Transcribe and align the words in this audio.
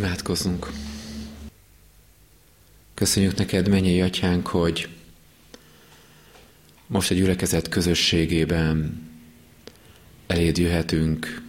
Imádkozzunk! 0.00 0.70
Köszönjük 2.94 3.36
neked, 3.36 3.68
mennyi 3.68 4.02
atyánk, 4.02 4.46
hogy 4.46 4.88
most 6.86 7.10
egy 7.10 7.16
gyülekezet 7.16 7.68
közösségében 7.68 9.02
eléd 10.26 10.58
jöhetünk. 10.58 11.42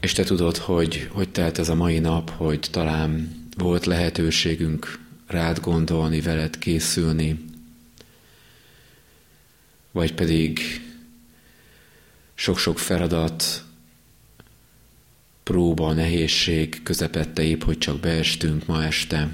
És 0.00 0.12
te 0.12 0.24
tudod, 0.24 0.56
hogy 0.56 1.08
hogy 1.12 1.28
telt 1.28 1.58
ez 1.58 1.68
a 1.68 1.74
mai 1.74 1.98
nap, 1.98 2.30
hogy 2.30 2.68
talán 2.70 3.36
volt 3.56 3.86
lehetőségünk 3.86 4.98
rád 5.26 5.60
gondolni, 5.60 6.20
veled 6.20 6.58
készülni, 6.58 7.44
vagy 9.92 10.14
pedig 10.14 10.60
sok-sok 12.38 12.78
feladat, 12.78 13.64
próba, 15.42 15.92
nehézség 15.92 16.82
közepette 16.82 17.42
épp, 17.42 17.62
hogy 17.62 17.78
csak 17.78 18.00
beestünk 18.00 18.66
ma 18.66 18.84
este. 18.84 19.28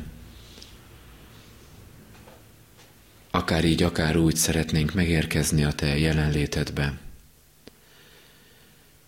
Akár 3.30 3.64
így, 3.64 3.82
akár 3.82 4.16
úgy 4.16 4.36
szeretnénk 4.36 4.94
megérkezni 4.94 5.64
a 5.64 5.72
Te 5.72 5.98
jelenlétedbe, 5.98 6.98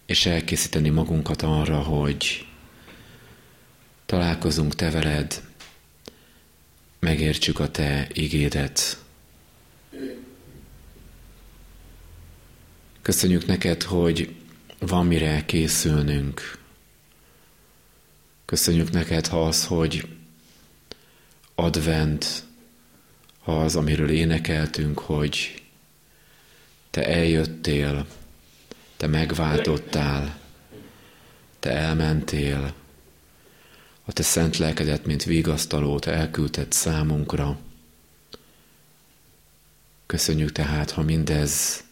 és 0.07 0.27
elkészíteni 0.27 0.89
magunkat 0.89 1.43
arra, 1.43 1.79
hogy 1.79 2.47
találkozunk 4.07 4.75
Te 4.75 4.91
veled, 4.91 5.43
megértsük 6.99 7.59
a 7.59 7.71
Te 7.71 8.09
igédet. 8.13 8.99
Köszönjük 13.07 13.47
neked, 13.47 13.83
hogy 13.83 14.35
van 14.79 15.07
mire 15.07 15.45
készülnünk. 15.45 16.59
Köszönjük 18.45 18.91
neked, 18.91 19.27
ha 19.27 19.47
az, 19.47 19.67
hogy 19.67 20.09
advent, 21.55 22.45
ha 23.43 23.61
az, 23.61 23.77
amiről 23.77 24.11
énekeltünk, 24.11 24.99
hogy 24.99 25.63
te 26.91 27.07
eljöttél, 27.07 28.07
te 28.97 29.07
megváltottál, 29.07 30.41
te 31.59 31.71
elmentél, 31.71 32.75
a 34.05 34.13
te 34.13 34.23
szent 34.23 34.57
lelkedet, 34.57 35.07
mint 35.07 35.25
vigasztalót 35.25 36.07
elküldted 36.07 36.73
számunkra. 36.73 37.59
Köszönjük 40.07 40.53
tehát, 40.53 40.91
ha 40.91 41.03
mindez 41.03 41.85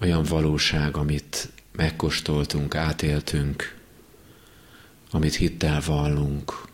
olyan 0.00 0.22
valóság, 0.22 0.96
amit 0.96 1.52
megkóstoltunk, 1.72 2.74
átéltünk, 2.74 3.78
amit 5.10 5.34
hittel 5.34 5.80
vallunk. 5.80 6.68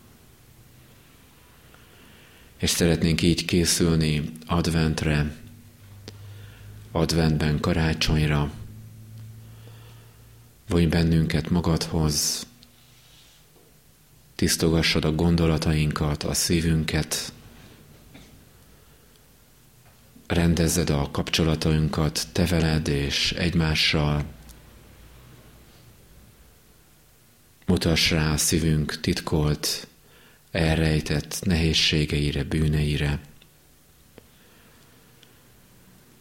És 2.57 2.69
szeretnénk 2.69 3.21
így 3.21 3.45
készülni 3.45 4.31
adventre, 4.45 5.35
adventben 6.91 7.59
karácsonyra. 7.59 8.51
Vonj 10.67 10.85
bennünket 10.85 11.49
magadhoz, 11.49 12.45
tisztogassad 14.35 15.05
a 15.05 15.15
gondolatainkat, 15.15 16.23
a 16.23 16.33
szívünket, 16.33 17.33
rendezzed 20.27 20.89
a 20.89 21.09
kapcsolatainkat 21.11 22.27
te 22.31 22.45
veled 22.45 22.87
és 22.87 23.31
egymással, 23.31 24.25
Mutass 27.67 28.11
rá 28.11 28.31
a 28.31 28.37
szívünk 28.37 28.99
titkolt, 28.99 29.87
elrejtett 30.51 31.39
nehézségeire, 31.43 32.43
bűneire. 32.43 33.19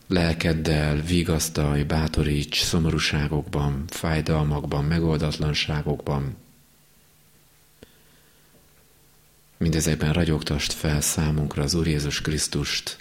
Lelkeddel 0.06 1.00
vigasztalj, 1.00 1.82
bátoríts 1.82 2.62
szomorúságokban, 2.62 3.84
fájdalmakban, 3.88 4.84
megoldatlanságokban. 4.84 6.36
Mindezekben 9.56 10.12
ragyogtast 10.12 10.72
fel 10.72 11.00
számunkra 11.00 11.62
az 11.62 11.74
Úr 11.74 11.86
Jézus 11.86 12.20
Krisztust, 12.20 12.98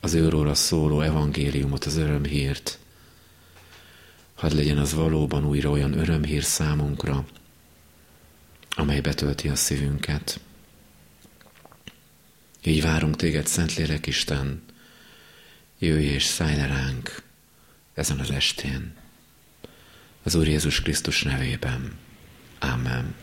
az 0.00 0.14
őróla 0.14 0.54
szóló 0.54 1.00
evangéliumot, 1.00 1.84
az 1.84 1.96
örömhírt. 1.96 2.78
Hadd 4.34 4.54
legyen 4.54 4.78
az 4.78 4.94
valóban 4.94 5.46
újra 5.46 5.70
olyan 5.70 5.98
örömhír 5.98 6.42
számunkra, 6.42 7.26
amely 8.70 9.00
betölti 9.00 9.48
a 9.48 9.54
szívünket. 9.54 10.40
Így 12.64 12.82
várunk 12.82 13.16
téged, 13.16 13.46
Szentlélek 13.46 14.06
Isten, 14.06 14.62
jöjj 15.78 16.04
és 16.04 16.24
szállj 16.24 16.56
le 16.56 16.66
ránk 16.66 17.22
ezen 17.94 18.18
az 18.18 18.30
estén. 18.30 18.94
Az 20.22 20.34
Úr 20.34 20.48
Jézus 20.48 20.82
Krisztus 20.82 21.22
nevében. 21.22 21.98
Amen. 22.58 23.14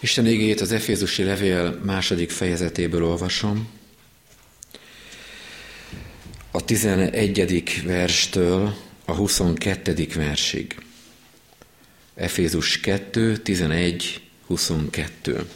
Isten 0.00 0.26
égét 0.26 0.60
az 0.60 0.72
Efézusi 0.72 1.22
levél 1.22 1.80
második 1.84 2.30
fejezetéből 2.30 3.04
olvasom. 3.04 3.77
A 6.58 6.64
11. 6.64 7.82
verstől 7.86 8.74
a 9.04 9.12
22. 9.12 10.06
versig. 10.14 10.76
Efézus 12.14 12.80
2, 12.80 13.36
11, 13.36 14.20
22. 14.46 15.46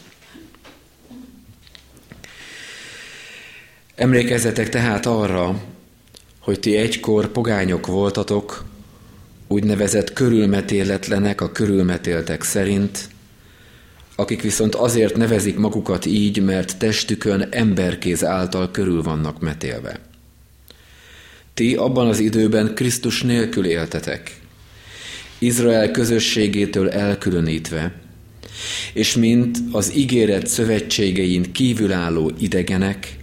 Emlékezzetek 3.94 4.68
tehát 4.68 5.06
arra, 5.06 5.62
hogy 6.38 6.60
ti 6.60 6.76
egykor 6.76 7.28
pogányok 7.28 7.86
voltatok, 7.86 8.64
úgynevezett 9.46 10.12
körülmetéletlenek 10.12 11.40
a 11.40 11.52
körülmetéltek 11.52 12.42
szerint, 12.42 13.08
akik 14.16 14.42
viszont 14.42 14.74
azért 14.74 15.16
nevezik 15.16 15.58
magukat 15.58 16.06
így, 16.06 16.42
mert 16.42 16.78
testükön 16.78 17.48
emberkéz 17.50 18.24
által 18.24 18.70
körül 18.70 19.02
vannak 19.02 19.40
metélve. 19.40 20.10
Ti 21.62 21.74
abban 21.74 22.08
az 22.08 22.18
időben 22.18 22.74
Krisztus 22.74 23.22
nélkül 23.22 23.64
éltetek, 23.64 24.40
Izrael 25.38 25.90
közösségétől 25.90 26.90
elkülönítve, 26.90 27.94
és 28.92 29.14
mint 29.14 29.58
az 29.72 29.96
ígéret 29.96 30.46
szövetségein 30.46 31.52
kívülálló 31.52 32.32
idegenek, 32.38 33.16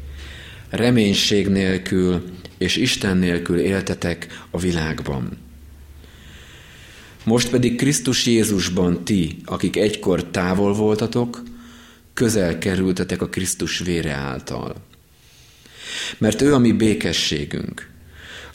reménység 0.69 1.47
nélkül 1.47 2.23
és 2.57 2.75
Isten 2.75 3.17
nélkül 3.17 3.59
éltetek 3.59 4.27
a 4.51 4.59
világban. 4.59 5.37
Most 7.23 7.49
pedig 7.49 7.75
Krisztus 7.75 8.25
Jézusban 8.25 9.03
ti, 9.03 9.35
akik 9.45 9.75
egykor 9.75 10.23
távol 10.23 10.73
voltatok, 10.73 11.43
közel 12.13 12.57
kerültetek 12.57 13.21
a 13.21 13.29
Krisztus 13.29 13.79
vére 13.79 14.11
által. 14.11 14.75
Mert 16.17 16.41
ő 16.41 16.53
a 16.53 16.59
mi 16.59 16.71
békességünk, 16.71 17.88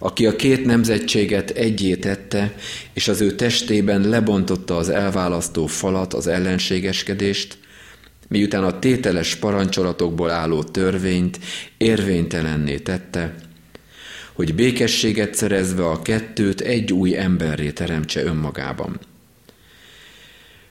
aki 0.05 0.27
a 0.27 0.37
két 0.37 0.65
nemzetséget 0.65 1.51
egyé 1.51 1.95
tette, 1.95 2.55
és 2.93 3.09
az 3.09 3.21
ő 3.21 3.35
testében 3.35 4.09
lebontotta 4.09 4.77
az 4.77 4.89
elválasztó 4.89 5.67
falat, 5.67 6.15
az 6.15 6.27
ellenségeskedést, 6.27 7.59
miután 8.29 8.65
a 8.65 8.79
tételes 8.79 9.35
parancsolatokból 9.35 10.31
álló 10.31 10.63
törvényt 10.63 11.39
érvénytelenné 11.77 12.77
tette, 12.77 13.35
hogy 14.33 14.55
békességet 14.55 15.35
szerezve 15.35 15.87
a 15.87 16.03
kettőt 16.03 16.61
egy 16.61 16.93
új 16.93 17.17
emberré 17.17 17.71
teremtse 17.71 18.23
önmagában. 18.23 19.01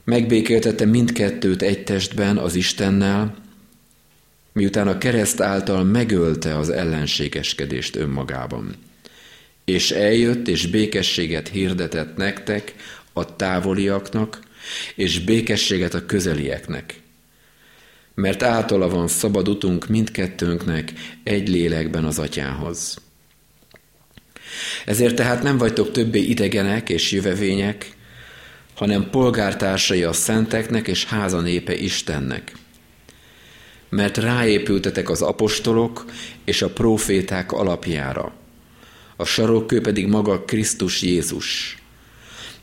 Megbékéltette 0.03 0.85
mindkettőt 0.85 1.61
egy 1.61 1.83
testben 1.83 2.37
az 2.37 2.55
Istennel, 2.55 3.35
miután 4.51 4.87
a 4.87 4.97
kereszt 4.97 5.41
által 5.41 5.83
megölte 5.83 6.57
az 6.57 6.69
ellenségeskedést 6.69 7.95
önmagában 7.95 8.91
és 9.65 9.91
eljött, 9.91 10.47
és 10.47 10.67
békességet 10.67 11.47
hirdetett 11.47 12.15
nektek, 12.15 12.73
a 13.13 13.35
távoliaknak, 13.35 14.39
és 14.95 15.19
békességet 15.19 15.93
a 15.93 16.05
közelieknek. 16.05 17.01
Mert 18.15 18.43
általa 18.43 18.89
van 18.89 19.07
szabad 19.07 19.47
utunk 19.47 19.87
mindkettőnknek 19.87 20.93
egy 21.23 21.49
lélekben 21.49 22.05
az 22.05 22.19
atyához. 22.19 22.97
Ezért 24.85 25.15
tehát 25.15 25.43
nem 25.43 25.57
vagytok 25.57 25.91
többé 25.91 26.19
idegenek 26.19 26.89
és 26.89 27.11
jövevények, 27.11 27.91
hanem 28.73 29.09
polgártársai 29.09 30.03
a 30.03 30.13
szenteknek 30.13 30.87
és 30.87 31.05
háza 31.05 31.41
népe 31.41 31.75
Istennek. 31.75 32.51
Mert 33.89 34.17
ráépültetek 34.17 35.09
az 35.09 35.21
apostolok 35.21 36.05
és 36.43 36.61
a 36.61 36.69
proféták 36.69 37.51
alapjára– 37.51 38.33
a 39.15 39.25
sarokkő 39.25 39.81
pedig 39.81 40.07
maga 40.07 40.43
Krisztus 40.43 41.01
Jézus, 41.01 41.77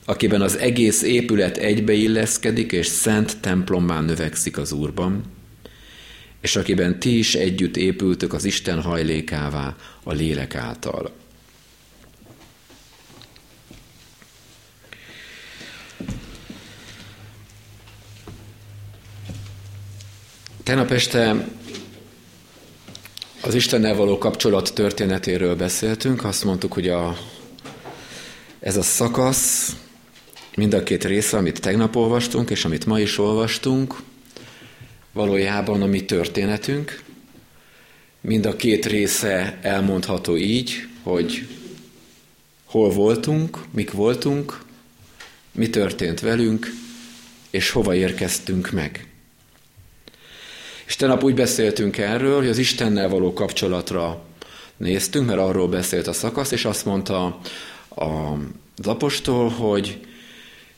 akiben 0.05 0.41
az 0.41 0.57
egész 0.57 1.03
épület 1.03 1.57
egybeilleszkedik, 1.57 2.73
és 2.73 2.87
szent 2.87 3.41
templommá 3.41 4.01
növekszik 4.01 4.59
az 4.59 4.73
Úrban, 4.73 5.23
és 6.41 6.57
akiben 6.57 7.01
ti 7.01 7.19
is 7.19 7.35
együtt 7.35 7.77
épültök 7.77 8.33
az 8.33 8.45
Isten 8.45 8.83
hajlékává 8.83 9.77
a 10.03 10.13
lélek 10.13 10.55
által. 10.55 11.11
Tegnap 20.63 20.91
este 20.91 21.49
az 23.43 23.55
Istennel 23.55 23.95
való 23.95 24.19
kapcsolat 24.19 24.75
történetéről 24.75 25.57
beszéltünk, 25.57 26.25
azt 26.25 26.45
mondtuk, 26.45 26.73
hogy 26.73 26.89
a, 26.89 27.17
ez 28.61 28.77
a 28.77 28.83
szakasz, 28.83 29.77
mind 30.57 30.75
a 30.75 30.83
két 30.83 31.05
része, 31.05 31.37
amit 31.37 31.61
tegnap 31.61 31.97
olvastunk, 31.97 32.51
és 32.51 32.65
amit 32.65 32.87
ma 32.87 33.01
is 33.01 33.19
olvastunk, 33.19 34.03
valójában 35.13 35.83
a 35.83 35.87
mi 35.87 36.05
történetünk. 36.05 37.03
Mind 38.21 38.47
a 38.47 38.57
két 38.57 38.87
része 38.87 39.59
elmondható 39.63 40.37
így, 40.37 40.87
hogy 41.03 41.47
hol 42.65 42.91
voltunk, 42.91 43.59
mik 43.71 43.91
voltunk, 43.91 44.63
mi 45.53 45.71
történt 45.71 46.21
velünk, 46.21 46.73
és 47.51 47.71
hova 47.71 47.95
érkeztünk 47.95 48.71
meg. 48.71 49.10
És 50.91 50.97
tenap 50.97 51.25
úgy 51.25 51.35
beszéltünk 51.35 51.99
erről, 51.99 52.37
hogy 52.37 52.49
az 52.49 52.59
Istennel 52.59 53.09
való 53.09 53.33
kapcsolatra 53.33 54.23
néztünk, 54.77 55.27
mert 55.27 55.39
arról 55.39 55.69
beszélt 55.69 56.07
a 56.07 56.13
szakasz, 56.13 56.51
és 56.51 56.65
azt 56.65 56.85
mondta 56.85 57.41
az 57.89 58.87
apostol, 58.87 59.49
hogy 59.49 60.01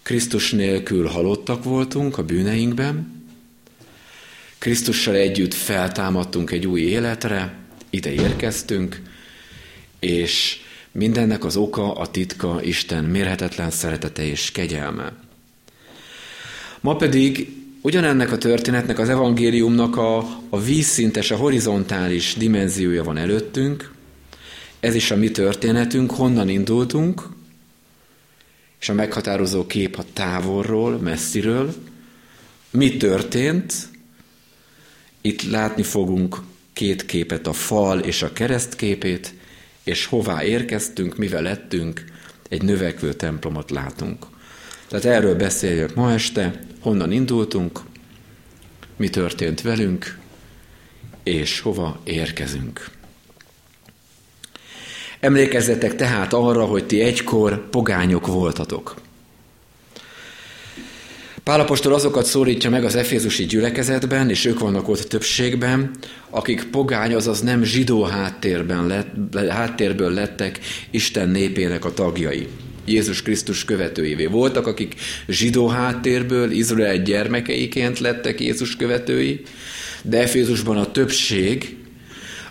Krisztus 0.03 0.51
nélkül 0.51 1.07
halottak 1.07 1.65
voltunk 1.65 2.19
a 2.19 2.25
bűneinkben, 2.25 3.25
Krisztussal 4.59 5.15
együtt 5.15 5.55
feltámadtunk 5.55 6.51
egy 6.51 6.67
új 6.67 6.81
életre, 6.81 7.55
ide 7.91 8.13
érkeztünk, 8.13 9.03
és 10.01 10.61
mindennek 10.91 11.45
az 11.45 11.57
oka, 11.57 11.93
a 11.93 12.11
titka 12.11 12.63
Isten 12.63 13.05
mérhetetlen 13.05 13.71
szeretete 13.71 14.25
és 14.25 14.51
kegyelme. 14.51 15.13
Ma 16.81 16.97
pedig 16.97 17.61
Ugyanennek 17.85 18.33
a 18.33 18.39
történetnek, 18.39 18.99
az 18.99 19.09
evangéliumnak 19.09 19.97
a, 19.97 20.19
a 20.49 20.61
vízszintes, 20.61 21.31
a 21.31 21.37
horizontális 21.37 22.35
dimenziója 22.35 23.05
van 23.05 23.17
előttünk, 23.17 23.93
ez 24.81 24.95
is 24.95 25.11
a 25.11 25.17
mi 25.17 25.31
történetünk, 25.31 26.11
honnan 26.11 26.49
indultunk, 26.49 27.23
és 28.81 28.89
a 28.89 28.93
meghatározó 28.93 29.67
kép 29.67 29.97
a 29.97 30.05
távolról, 30.13 30.99
messziről, 30.99 31.75
mi 32.71 32.97
történt, 32.97 33.75
itt 35.21 35.43
látni 35.43 35.83
fogunk 35.83 36.37
két 36.73 37.07
képet, 37.07 37.47
a 37.47 37.53
fal 37.53 37.99
és 37.99 38.23
a 38.23 38.33
kereszt 38.33 38.77
képét, 38.77 39.35
és 39.83 40.07
hová 40.07 40.45
érkeztünk, 40.45 41.17
mivel 41.17 41.43
lettünk, 41.43 42.05
egy 42.49 42.63
növekvő 42.63 43.13
templomot 43.13 43.71
látunk. 43.71 44.27
Tehát 44.93 45.07
erről 45.07 45.35
beszéljük 45.35 45.95
ma 45.95 46.13
este, 46.13 46.61
honnan 46.81 47.13
indultunk, 47.13 47.81
mi 48.97 49.09
történt 49.09 49.61
velünk, 49.61 50.19
és 51.23 51.61
hova 51.61 52.01
érkezünk. 52.05 52.91
Emlékezzetek 55.21 55.97
tehát 55.97 56.33
arra, 56.33 56.65
hogy 56.65 56.87
ti 56.87 57.01
egykor 57.01 57.69
pogányok 57.71 58.27
voltatok. 58.27 58.95
Pálapostól 61.43 61.95
azokat 61.95 62.27
szólítja 62.27 62.71
meg 62.71 62.85
az 62.85 62.95
efézusi 62.95 63.45
gyülekezetben, 63.45 64.31
és 64.31 64.45
ők 64.45 64.59
vannak 64.59 64.89
ott 64.89 65.01
többségben, 65.01 65.91
akik 66.31 66.65
pogány, 66.65 67.15
azaz 67.15 67.41
nem 67.41 67.63
zsidó 67.63 68.03
háttérben 68.03 68.87
lett, 68.87 69.39
háttérből 69.49 70.13
lettek 70.13 70.61
Isten 70.91 71.29
népének 71.29 71.85
a 71.85 71.95
tagjai. 71.95 72.49
Jézus 72.85 73.23
Krisztus 73.23 73.65
követőivé. 73.65 74.27
Voltak, 74.27 74.67
akik 74.67 74.95
zsidó 75.29 75.67
háttérből, 75.67 76.51
Izrael 76.51 77.03
gyermekeiként 77.03 77.99
lettek 77.99 78.41
Jézus 78.41 78.77
követői, 78.77 79.43
de 80.03 80.23
Efézusban 80.23 80.77
a 80.77 80.91
többség 80.91 81.77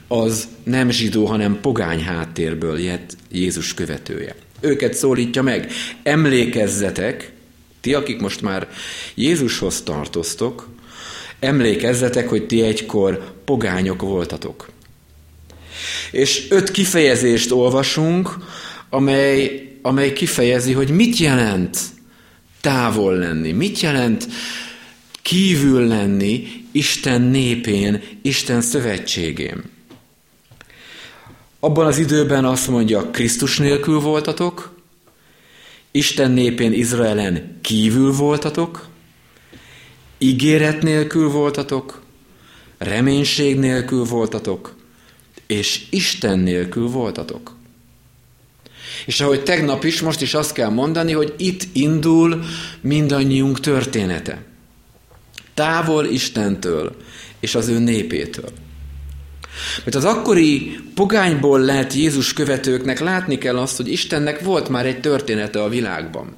az 0.08 0.48
nem 0.64 0.90
zsidó, 0.90 1.26
hanem 1.26 1.60
pogány 1.62 2.04
háttérből 2.04 2.80
jött 2.80 3.16
Jézus 3.32 3.74
követője. 3.74 4.36
Őket 4.60 4.94
szólítja 4.94 5.42
meg, 5.42 5.72
emlékezzetek, 6.04 7.32
ti, 7.82 7.94
akik 7.94 8.20
most 8.20 8.42
már 8.42 8.68
Jézushoz 9.16 9.82
tartoztok, 9.82 10.70
emlékezzetek, 11.40 12.30
hogy 12.30 12.48
ti 12.48 12.62
egykor 12.62 13.34
pogányok 13.46 14.02
voltatok. 14.02 14.70
És 16.12 16.48
öt 16.50 16.72
kifejezést 16.72 17.52
olvasunk, 17.52 18.36
amely 18.90 19.71
amely 19.82 20.14
kifejezi, 20.14 20.74
hogy 20.74 20.90
mit 20.90 21.18
jelent 21.18 21.78
távol 22.62 23.16
lenni, 23.16 23.52
mit 23.52 23.80
jelent 23.80 24.28
kívül 25.22 25.88
lenni 25.88 26.48
Isten 26.72 27.22
népén, 27.22 28.02
Isten 28.22 28.62
szövetségén. 28.62 29.64
Abban 31.60 31.86
az 31.86 31.98
időben 31.98 32.46
azt 32.46 32.68
mondja, 32.68 33.10
Krisztus 33.10 33.58
nélkül 33.58 34.00
voltatok, 34.00 34.80
Isten 35.92 36.32
népén 36.32 36.74
Izraelen 36.74 37.58
kívül 37.62 38.12
voltatok, 38.12 38.88
ígéret 40.18 40.82
nélkül 40.82 41.30
voltatok, 41.30 42.02
reménység 42.78 43.60
nélkül 43.60 44.04
voltatok, 44.04 44.76
és 45.48 45.86
Isten 45.90 46.40
nélkül 46.40 46.88
voltatok. 46.88 47.60
És 49.06 49.22
ahogy 49.22 49.44
tegnap 49.44 49.84
is, 49.84 50.02
most 50.02 50.22
is 50.22 50.34
azt 50.34 50.54
kell 50.54 50.70
mondani, 50.70 51.12
hogy 51.12 51.34
itt 51.38 51.64
indul 51.74 52.44
mindannyiunk 52.82 53.60
története. 53.60 54.44
Távol 55.54 56.06
Istentől 56.06 56.96
és 57.40 57.56
az 57.56 57.68
ő 57.68 57.80
népétől. 57.80 58.50
Mert 59.84 59.96
az 59.96 60.06
akkori 60.06 60.80
pogányból 60.96 61.60
lett 61.60 61.94
Jézus 61.94 62.34
követőknek 62.34 63.00
látni 63.00 63.38
kell 63.38 63.58
azt, 63.58 63.78
hogy 63.78 63.92
Istennek 63.92 64.40
volt 64.40 64.70
már 64.70 64.86
egy 64.86 65.00
története 65.00 65.64
a 65.64 65.70
világban. 65.70 66.36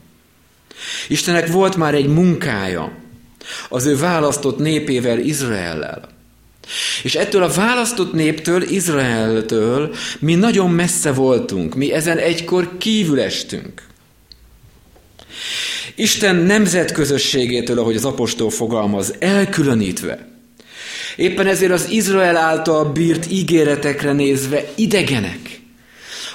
Istennek 1.07 1.47
volt 1.47 1.75
már 1.75 1.93
egy 1.95 2.07
munkája 2.07 2.97
az 3.69 3.85
ő 3.85 3.97
választott 3.97 4.57
népével, 4.57 5.19
Izraellel. 5.19 6.12
És 7.03 7.15
ettől 7.15 7.43
a 7.43 7.51
választott 7.51 8.13
néptől, 8.13 8.61
Izraeltől 8.61 9.95
mi 10.19 10.35
nagyon 10.35 10.69
messze 10.69 11.11
voltunk, 11.11 11.75
mi 11.75 11.91
ezen 11.91 12.17
egykor 12.17 12.77
kívül 12.77 13.19
estünk. 13.19 13.81
Isten 15.95 16.35
nemzetközösségétől, 16.35 17.79
ahogy 17.79 17.95
az 17.95 18.05
apostol 18.05 18.49
fogalmaz, 18.49 19.13
elkülönítve. 19.19 20.27
Éppen 21.15 21.47
ezért 21.47 21.71
az 21.71 21.89
Izrael 21.89 22.37
által 22.37 22.85
bírt 22.85 23.31
ígéretekre 23.31 24.11
nézve 24.11 24.71
idegenek. 24.75 25.61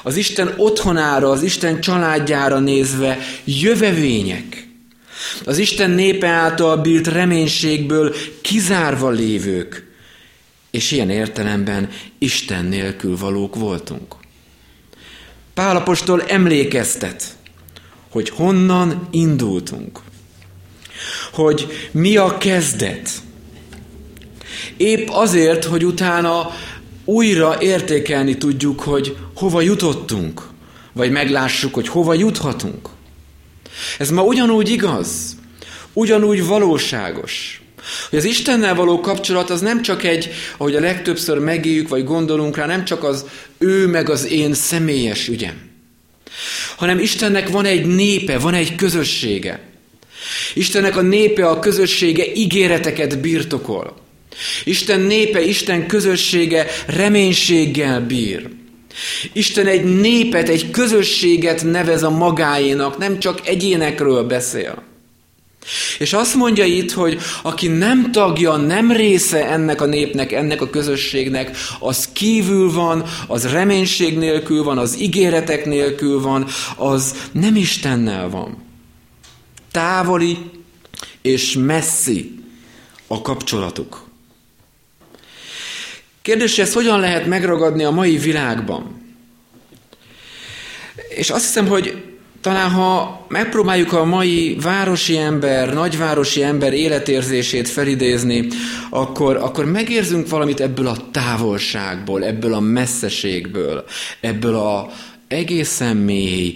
Az 0.03 0.17
Isten 0.17 0.55
otthonára, 0.57 1.31
az 1.31 1.43
Isten 1.43 1.81
családjára 1.81 2.59
nézve 2.59 3.19
jövevények. 3.45 4.69
Az 5.45 5.59
Isten 5.59 5.91
népe 5.91 6.27
által 6.27 6.77
bírt 6.77 7.07
reménységből 7.07 8.15
kizárva 8.41 9.11
lévők, 9.11 9.88
és 10.71 10.91
ilyen 10.91 11.11
értelemben 11.11 11.91
Isten 12.19 12.65
nélkül 12.65 13.17
valók 13.17 13.55
voltunk. 13.55 14.15
Pálapostól 15.55 16.23
emlékeztet, 16.23 17.37
hogy 18.11 18.29
honnan 18.29 19.09
indultunk, 19.11 20.01
hogy 21.33 21.89
mi 21.91 22.17
a 22.17 22.39
kezdet. 22.39 23.11
Épp 24.77 25.09
azért, 25.09 25.65
hogy 25.65 25.85
utána 25.85 26.51
újra 27.05 27.61
értékelni 27.61 28.37
tudjuk, 28.37 28.81
hogy 28.81 29.17
hova 29.35 29.61
jutottunk, 29.61 30.49
vagy 30.93 31.11
meglássuk, 31.11 31.75
hogy 31.75 31.89
hova 31.89 32.15
juthatunk. 32.15 32.89
Ez 33.99 34.11
ma 34.11 34.23
ugyanúgy 34.23 34.69
igaz, 34.69 35.37
ugyanúgy 35.93 36.47
valóságos. 36.47 37.58
Hogy 38.11 38.19
az 38.19 38.25
Istennel 38.25 38.75
való 38.75 39.01
kapcsolat 39.01 39.51
az 39.51 39.61
nem 39.61 39.83
csak 39.83 40.05
egy, 40.05 40.31
ahogy 40.57 40.75
a 40.75 40.81
legtöbbször 40.81 41.39
megéljük, 41.39 41.89
vagy 41.89 42.05
gondolunk 42.05 42.57
rá, 42.57 42.67
nem 42.67 42.85
csak 42.85 43.05
az 43.05 43.25
ő 43.59 43.87
meg 43.87 44.11
az 44.11 44.31
én 44.31 44.55
személyes 44.55 45.29
ügyem, 45.29 45.55
hanem 46.77 46.99
Istennek 46.99 47.49
van 47.49 47.65
egy 47.65 47.87
népe, 47.87 48.39
van 48.39 48.55
egy 48.55 48.75
közössége. 48.75 49.61
Istennek 50.55 50.97
a 50.97 51.03
népe, 51.03 51.49
a 51.49 51.59
közössége 51.59 52.25
ígéreteket 52.35 53.21
birtokol. 53.21 53.97
Isten 54.65 55.01
népe, 55.01 55.43
Isten 55.43 55.87
közössége 55.87 56.67
reménységgel 56.87 58.01
bír. 58.01 58.49
Isten 59.33 59.67
egy 59.67 59.85
népet, 59.85 60.49
egy 60.49 60.71
közösséget 60.71 61.65
nevez 61.65 62.03
a 62.03 62.11
magáénak, 62.11 62.99
nem 62.99 63.19
csak 63.19 63.49
egyénekről 63.49 64.23
beszél. 64.23 64.88
És 65.99 66.13
azt 66.13 66.35
mondja 66.35 66.65
itt, 66.65 66.93
hogy 66.93 67.19
aki 67.43 67.69
nem 67.69 68.13
tagja, 68.13 68.57
nem 68.57 68.93
része 68.93 69.49
ennek 69.49 69.81
a 69.81 69.87
népnek, 69.87 70.33
ennek 70.33 70.61
a 70.61 70.71
közösségnek, 70.71 71.57
az 71.81 72.09
kívül 72.13 72.73
van, 72.73 73.05
az 73.27 73.51
reménység 73.51 74.19
nélkül 74.19 74.63
van, 74.63 74.79
az 74.79 75.01
ígéretek 75.01 75.65
nélkül 75.65 76.21
van, 76.21 76.47
az 76.77 77.29
nem 77.33 77.57
Istennel 77.57 78.29
van. 78.29 78.63
Távoli 79.73 80.39
és 81.23 81.57
messzi 81.59 82.39
a 83.07 83.23
kapcsolatuk. 83.23 84.07
Kérdés, 86.23 86.59
ezt 86.59 86.73
hogyan 86.73 87.01
lehet 87.01 87.27
megragadni 87.27 87.85
a 87.85 87.91
mai 87.91 88.17
világban? 88.17 89.03
És 91.09 91.31
azt 91.31 91.45
hiszem, 91.45 91.67
hogy 91.67 92.08
talán 92.41 92.71
ha 92.71 93.25
megpróbáljuk 93.29 93.93
a 93.93 94.05
mai 94.05 94.57
városi 94.61 95.17
ember, 95.17 95.75
nagyvárosi 95.75 96.43
ember 96.43 96.73
életérzését 96.73 97.69
felidézni, 97.69 98.49
akkor, 98.91 99.37
akkor 99.37 99.65
megérzünk 99.65 100.29
valamit 100.29 100.61
ebből 100.61 100.87
a 100.87 101.11
távolságból, 101.11 102.25
ebből 102.25 102.55
a 102.55 102.61
messzeségből, 102.61 103.85
ebből 104.21 104.55
a 104.55 104.91
egészen 105.29 105.97
mély 105.97 106.55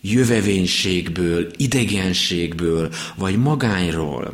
jövevénységből, 0.00 1.50
idegenségből, 1.56 2.88
vagy 3.16 3.38
magányról. 3.38 4.30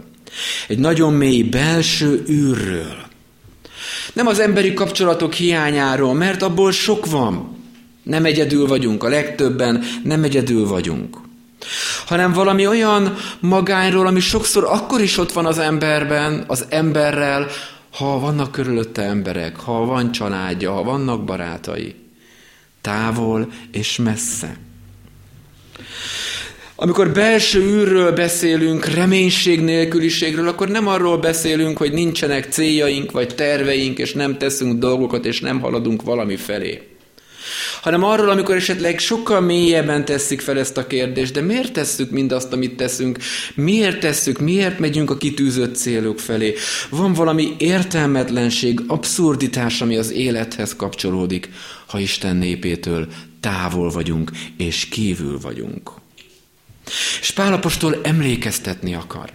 Egy 0.68 0.78
nagyon 0.78 1.12
mély 1.12 1.42
belső 1.42 2.24
űrről. 2.28 3.08
Nem 4.12 4.26
az 4.26 4.38
emberi 4.38 4.74
kapcsolatok 4.74 5.32
hiányáról, 5.32 6.14
mert 6.14 6.42
abból 6.42 6.72
sok 6.72 7.06
van. 7.06 7.59
Nem 8.02 8.24
egyedül 8.24 8.66
vagyunk, 8.66 9.04
a 9.04 9.08
legtöbben 9.08 9.82
nem 10.04 10.22
egyedül 10.22 10.66
vagyunk. 10.66 11.16
Hanem 12.06 12.32
valami 12.32 12.66
olyan 12.66 13.16
magányról, 13.40 14.06
ami 14.06 14.20
sokszor 14.20 14.64
akkor 14.64 15.00
is 15.00 15.18
ott 15.18 15.32
van 15.32 15.46
az 15.46 15.58
emberben, 15.58 16.44
az 16.46 16.66
emberrel, 16.68 17.46
ha 17.92 18.18
vannak 18.18 18.52
körülötte 18.52 19.02
emberek, 19.02 19.56
ha 19.56 19.84
van 19.84 20.12
családja, 20.12 20.72
ha 20.72 20.82
vannak 20.82 21.24
barátai. 21.24 21.94
Távol 22.80 23.52
és 23.72 23.96
messze. 23.96 24.56
Amikor 26.74 27.12
belső 27.12 27.60
űrről 27.60 28.12
beszélünk, 28.12 28.84
reménység 28.84 29.60
nélküliségről, 29.60 30.48
akkor 30.48 30.68
nem 30.68 30.86
arról 30.86 31.18
beszélünk, 31.18 31.76
hogy 31.76 31.92
nincsenek 31.92 32.52
céljaink 32.52 33.10
vagy 33.10 33.34
terveink, 33.34 33.98
és 33.98 34.12
nem 34.12 34.38
teszünk 34.38 34.78
dolgokat, 34.78 35.24
és 35.24 35.40
nem 35.40 35.60
haladunk 35.60 36.02
valami 36.02 36.36
felé 36.36 36.89
hanem 37.82 38.04
arról, 38.04 38.28
amikor 38.28 38.54
esetleg 38.54 38.98
sokkal 38.98 39.40
mélyebben 39.40 40.04
teszik 40.04 40.40
fel 40.40 40.58
ezt 40.58 40.76
a 40.76 40.86
kérdést, 40.86 41.32
de 41.32 41.40
miért 41.40 41.72
tesszük 41.72 42.10
mindazt, 42.10 42.52
amit 42.52 42.76
teszünk? 42.76 43.18
Miért 43.54 44.00
tesszük? 44.00 44.38
Miért 44.38 44.78
megyünk 44.78 45.10
a 45.10 45.16
kitűzött 45.16 45.74
célok 45.74 46.18
felé? 46.18 46.54
Van 46.90 47.12
valami 47.12 47.54
értelmetlenség, 47.58 48.80
abszurditás, 48.86 49.80
ami 49.80 49.96
az 49.96 50.10
élethez 50.10 50.76
kapcsolódik, 50.76 51.48
ha 51.86 51.98
Isten 51.98 52.36
népétől 52.36 53.08
távol 53.40 53.90
vagyunk 53.90 54.30
és 54.56 54.88
kívül 54.88 55.38
vagyunk. 55.40 55.90
És 57.20 57.30
Pálapostól 57.30 58.00
emlékeztetni 58.02 58.94
akar. 58.94 59.30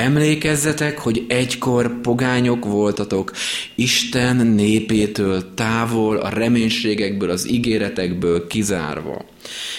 Emlékezzetek, 0.00 0.98
hogy 0.98 1.24
egykor 1.28 2.00
pogányok 2.00 2.64
voltatok, 2.64 3.32
Isten 3.74 4.36
népétől 4.36 5.54
távol, 5.54 6.16
a 6.16 6.28
reménységekből, 6.28 7.30
az 7.30 7.50
ígéretekből 7.50 8.46
kizárva. 8.46 9.24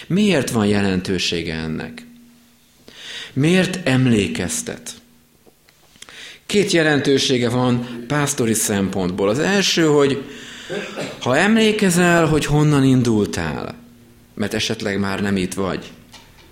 Miért 0.07 0.49
van 0.49 0.65
jelentősége 0.65 1.53
ennek? 1.53 2.05
Miért 3.33 3.87
emlékeztet? 3.87 4.91
Két 6.45 6.71
jelentősége 6.71 7.49
van 7.49 8.03
pásztori 8.07 8.53
szempontból. 8.53 9.29
Az 9.29 9.39
első, 9.39 9.85
hogy 9.85 10.23
ha 11.19 11.37
emlékezel, 11.37 12.25
hogy 12.25 12.45
honnan 12.45 12.83
indultál, 12.83 13.75
mert 14.33 14.53
esetleg 14.53 14.99
már 14.99 15.21
nem 15.21 15.37
itt 15.37 15.53
vagy, 15.53 15.91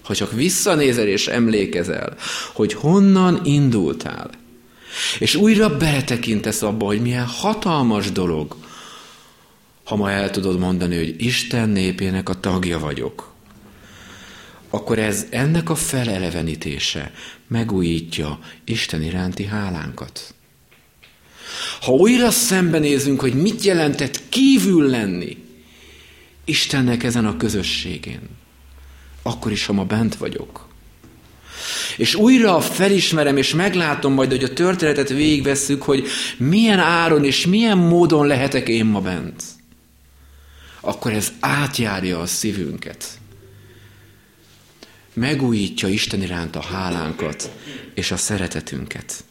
ha 0.10 0.16
csak 0.16 0.32
visszanézel 0.32 1.08
és 1.08 1.28
emlékezel, 1.28 2.16
hogy 2.54 2.74
honnan 2.74 3.46
indultál, 3.46 4.30
és 5.20 5.36
újra 5.36 5.78
beletekintesz 5.78 6.62
abba, 6.62 6.86
hogy 6.86 7.02
milyen 7.02 7.26
hatalmas 7.26 8.12
dolog, 8.12 8.56
ha 9.84 9.96
ma 9.96 10.12
el 10.12 10.30
tudod 10.30 10.60
mondani, 10.60 10.96
hogy 10.96 11.16
Isten 11.18 11.70
népének 11.70 12.30
a 12.30 12.40
tagja 12.40 12.80
vagyok, 12.80 13.34
akkor 14.70 15.00
ez 15.00 15.26
ennek 15.30 15.70
a 15.70 15.76
felelevenítése 15.76 17.12
megújítja 17.48 18.40
Isten 18.64 19.04
iránti 19.04 19.46
hálánkat. 19.46 20.34
Ha 21.82 21.92
újra 21.92 22.32
szembenézünk, 22.32 23.20
hogy 23.20 23.34
mit 23.34 23.64
jelentett 23.64 24.22
kívül 24.30 24.90
lenni 24.90 25.38
Istennek 26.46 27.04
ezen 27.04 27.26
a 27.26 27.38
közösségén, 27.38 28.39
akkor 29.22 29.52
is, 29.52 29.66
ha 29.66 29.74
ma 29.74 29.84
bent 29.84 30.16
vagyok. 30.16 30.68
És 31.98 32.16
újra 32.16 32.62
felismerem, 32.62 33.38
és 33.38 33.54
meglátom 33.54 34.14
majd, 34.14 34.30
hogy 34.30 34.44
a 34.44 34.54
történetet 34.54 35.10
végigvesszük, 35.10 35.84
hogy 35.84 36.08
milyen 36.38 36.80
áron 36.80 37.26
és 37.26 37.46
milyen 37.46 37.78
módon 37.78 38.28
lehetek 38.28 38.68
én 38.68 38.86
ma 38.86 39.02
bent. 39.02 39.44
Akkor 40.82 41.14
ez 41.14 41.32
átjárja 41.40 42.20
a 42.20 42.26
szívünket. 42.26 43.06
Megújítja 45.14 45.88
Isten 45.88 46.22
iránt 46.22 46.56
a 46.56 46.62
hálánkat 46.62 47.52
és 47.94 48.12
a 48.12 48.18
szeretetünket. 48.18 49.24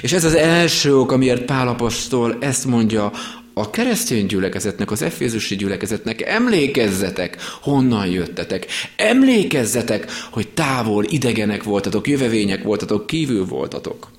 És 0.00 0.12
ez 0.12 0.24
az 0.24 0.34
első 0.34 0.96
ok, 0.96 1.12
amiért 1.12 1.44
Pálapostól 1.44 2.36
ezt 2.40 2.64
mondja 2.64 3.12
a 3.54 3.70
keresztény 3.70 4.26
gyülekezetnek, 4.26 4.90
az 4.90 5.02
efézusi 5.02 5.56
gyülekezetnek 5.56 6.20
emlékezzetek, 6.20 7.36
honnan 7.60 8.06
jöttetek. 8.06 8.66
Emlékezzetek, 8.96 10.10
hogy 10.30 10.48
távol 10.48 11.04
idegenek 11.04 11.62
voltatok, 11.62 12.08
jövevények 12.08 12.62
voltatok, 12.62 13.06
kívül 13.06 13.44
voltatok. 13.44 14.10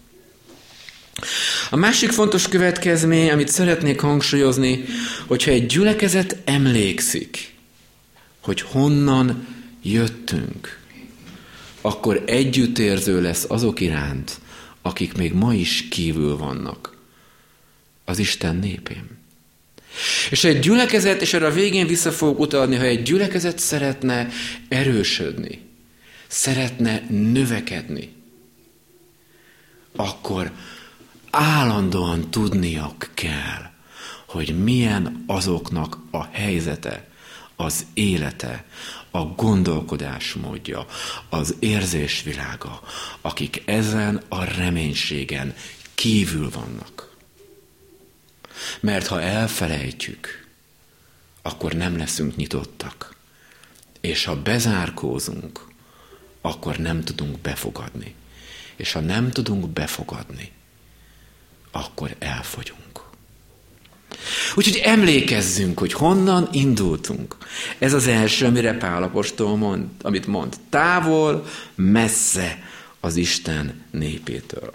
A 1.70 1.76
másik 1.76 2.12
fontos 2.12 2.48
következmény, 2.48 3.32
amit 3.32 3.48
szeretnék 3.48 4.00
hangsúlyozni, 4.00 4.84
hogyha 5.26 5.52
egy 5.52 5.66
gyülekezet 5.66 6.38
emlékszik, 6.46 7.54
hogy 8.42 8.62
honnan 8.62 9.48
jöttünk, 9.82 10.80
akkor 11.82 12.24
együttérző 12.26 13.22
lesz 13.22 13.46
azok 13.48 13.80
iránt, 13.80 14.40
akik 14.82 15.18
még 15.18 15.34
ma 15.34 15.54
is 15.54 15.88
kívül 15.90 16.38
vannak 16.38 16.98
az 18.06 18.20
Isten 18.20 18.56
népén. 18.56 19.15
És 20.30 20.44
egy 20.44 20.60
gyülekezet, 20.60 21.22
és 21.22 21.34
erre 21.34 21.46
a 21.46 21.52
végén 21.52 21.88
vissza 21.88 22.12
fogok 22.12 22.40
utalni, 22.40 22.76
ha 22.76 22.84
egy 22.84 23.04
gyülekezet 23.04 23.60
szeretne 23.60 24.28
erősödni, 24.68 25.62
szeretne 26.28 27.04
növekedni, 27.10 28.14
akkor 29.96 30.52
állandóan 31.30 32.32
tudniak 32.32 33.10
kell, 33.14 33.72
hogy 34.26 34.64
milyen 34.64 35.24
azoknak 35.28 35.98
a 36.12 36.24
helyzete, 36.32 37.08
az 37.56 37.86
élete, 37.94 38.66
a 39.12 39.22
gondolkodásmódja, 39.24 40.86
az 41.30 41.56
érzésvilága, 41.60 42.82
akik 43.22 43.62
ezen 43.66 44.22
a 44.30 44.44
reménységen 44.44 45.54
kívül 45.96 46.50
vannak. 46.50 47.05
Mert 48.80 49.08
ha 49.08 49.22
elfelejtjük, 49.22 50.48
akkor 51.42 51.74
nem 51.74 51.98
leszünk 51.98 52.36
nyitottak. 52.36 53.16
És 54.02 54.26
ha 54.26 54.42
bezárkózunk, 54.42 55.68
akkor 56.42 56.78
nem 56.78 57.04
tudunk 57.04 57.40
befogadni. 57.40 58.16
És 58.76 58.92
ha 58.92 59.00
nem 59.00 59.32
tudunk 59.32 59.70
befogadni, 59.70 60.52
akkor 61.72 62.16
elfogyunk. 62.20 63.04
Úgyhogy 64.56 64.82
emlékezzünk, 64.84 65.80
hogy 65.80 65.94
honnan 65.94 66.50
indultunk. 66.52 67.38
Ez 67.80 67.94
az 67.94 68.08
első, 68.08 68.46
amire 68.46 68.74
Pálapostól 68.74 69.58
mond, 69.58 69.86
amit 70.02 70.28
mond. 70.28 70.56
Távol, 70.70 71.46
messze 71.76 72.64
az 73.00 73.16
Isten 73.16 73.84
népétől. 73.92 74.74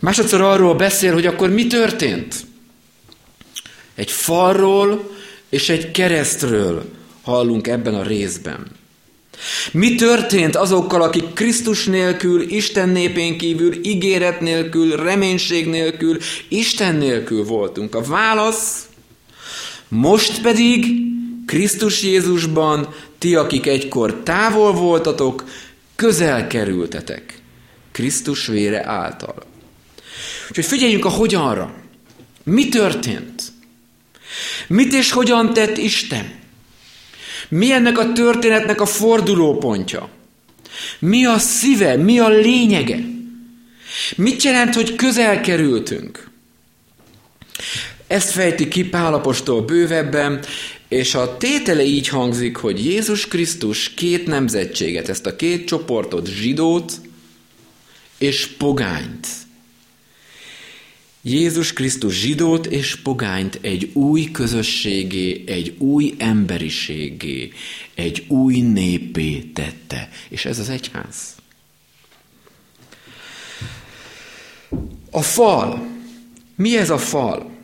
Másodszor 0.00 0.40
arról 0.40 0.74
beszél, 0.74 1.12
hogy 1.12 1.26
akkor 1.26 1.50
mi 1.50 1.66
történt. 1.66 2.34
Egy 3.94 4.10
falról 4.10 5.10
és 5.48 5.68
egy 5.68 5.90
keresztről 5.90 6.84
hallunk 7.22 7.66
ebben 7.66 7.94
a 7.94 8.02
részben. 8.02 8.66
Mi 9.72 9.94
történt 9.94 10.56
azokkal, 10.56 11.02
akik 11.02 11.32
Krisztus 11.34 11.84
nélkül, 11.84 12.50
Isten 12.50 12.88
népén 12.88 13.38
kívül, 13.38 13.86
ígéret 13.86 14.40
nélkül, 14.40 14.96
reménység 14.96 15.68
nélkül, 15.68 16.18
Isten 16.48 16.94
nélkül 16.94 17.44
voltunk? 17.44 17.94
A 17.94 18.02
válasz 18.02 18.88
Most 19.88 20.40
pedig 20.42 20.86
Krisztus 21.46 22.02
Jézusban 22.02 22.94
ti, 23.18 23.34
akik 23.34 23.66
egykor 23.66 24.20
távol 24.22 24.72
voltatok, 24.72 25.44
közel 25.96 26.46
kerültetek 26.46 27.42
Krisztus 27.92 28.46
vére 28.46 28.86
által. 28.86 29.47
Úgyhogy 30.48 30.64
figyeljünk 30.64 31.04
a 31.04 31.08
hogyanra. 31.08 31.74
Mi 32.44 32.68
történt? 32.68 33.42
Mit 34.68 34.92
és 34.92 35.10
hogyan 35.10 35.52
tett 35.52 35.76
Isten? 35.76 36.32
Mi 37.48 37.72
ennek 37.72 37.98
a 37.98 38.12
történetnek 38.12 38.80
a 38.80 38.86
fordulópontja? 38.86 40.08
Mi 40.98 41.24
a 41.24 41.38
szíve, 41.38 41.96
mi 41.96 42.18
a 42.18 42.28
lényege? 42.28 42.98
Mit 44.16 44.42
jelent, 44.42 44.74
hogy 44.74 44.94
közel 44.94 45.40
kerültünk? 45.40 46.30
Ezt 48.06 48.30
fejti 48.30 48.68
ki 48.68 48.84
Pálapostól 48.84 49.62
bővebben, 49.62 50.44
és 50.88 51.14
a 51.14 51.36
tétele 51.36 51.82
így 51.82 52.08
hangzik, 52.08 52.56
hogy 52.56 52.84
Jézus 52.84 53.26
Krisztus 53.26 53.94
két 53.94 54.26
nemzetséget, 54.26 55.08
ezt 55.08 55.26
a 55.26 55.36
két 55.36 55.66
csoportot, 55.66 56.26
zsidót 56.26 56.92
és 58.18 58.46
pogányt. 58.46 59.26
Jézus 61.30 61.72
Krisztus 61.72 62.20
zsidót 62.20 62.66
és 62.66 62.96
pogányt 62.96 63.58
egy 63.60 63.90
új 63.92 64.30
közösségé, 64.30 65.44
egy 65.46 65.74
új 65.78 66.14
emberiségé, 66.18 67.52
egy 67.94 68.24
új 68.28 68.60
népé 68.60 69.38
tette. 69.40 70.08
És 70.28 70.44
ez 70.44 70.58
az 70.58 70.68
egyház. 70.68 71.34
A 75.10 75.22
fal. 75.22 75.86
Mi 76.54 76.76
ez 76.76 76.90
a 76.90 76.98
fal? 76.98 77.57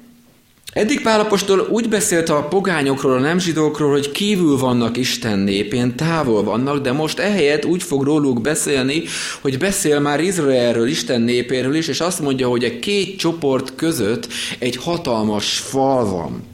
Eddig 0.74 1.02
Pálapostól 1.02 1.66
úgy 1.70 1.88
beszélt 1.88 2.28
a 2.28 2.42
pogányokról, 2.42 3.16
a 3.16 3.20
nem 3.20 3.38
zsidókról, 3.38 3.90
hogy 3.90 4.10
kívül 4.10 4.58
vannak 4.58 4.96
Isten 4.96 5.38
népén, 5.38 5.96
távol 5.96 6.44
vannak, 6.44 6.82
de 6.82 6.92
most 6.92 7.18
ehelyett 7.18 7.64
úgy 7.64 7.82
fog 7.82 8.02
róluk 8.02 8.40
beszélni, 8.40 9.02
hogy 9.40 9.58
beszél 9.58 10.00
már 10.00 10.20
Izraelről, 10.20 10.88
Isten 10.88 11.20
népéről 11.20 11.74
is, 11.74 11.88
és 11.88 12.00
azt 12.00 12.20
mondja, 12.20 12.48
hogy 12.48 12.64
a 12.64 12.78
két 12.78 13.18
csoport 13.18 13.74
között 13.74 14.28
egy 14.58 14.76
hatalmas 14.76 15.58
fal 15.58 16.10
van. 16.10 16.44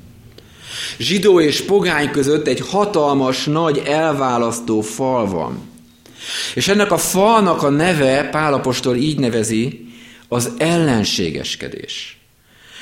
Zsidó 0.98 1.40
és 1.40 1.60
pogány 1.60 2.10
között 2.10 2.46
egy 2.46 2.60
hatalmas, 2.60 3.44
nagy 3.44 3.82
elválasztó 3.84 4.80
fal 4.80 5.26
van. 5.26 5.60
És 6.54 6.68
ennek 6.68 6.92
a 6.92 6.98
falnak 6.98 7.62
a 7.62 7.68
neve, 7.68 8.28
Pálapostól 8.30 8.96
így 8.96 9.18
nevezi, 9.18 9.86
az 10.28 10.50
ellenségeskedés. 10.58 12.19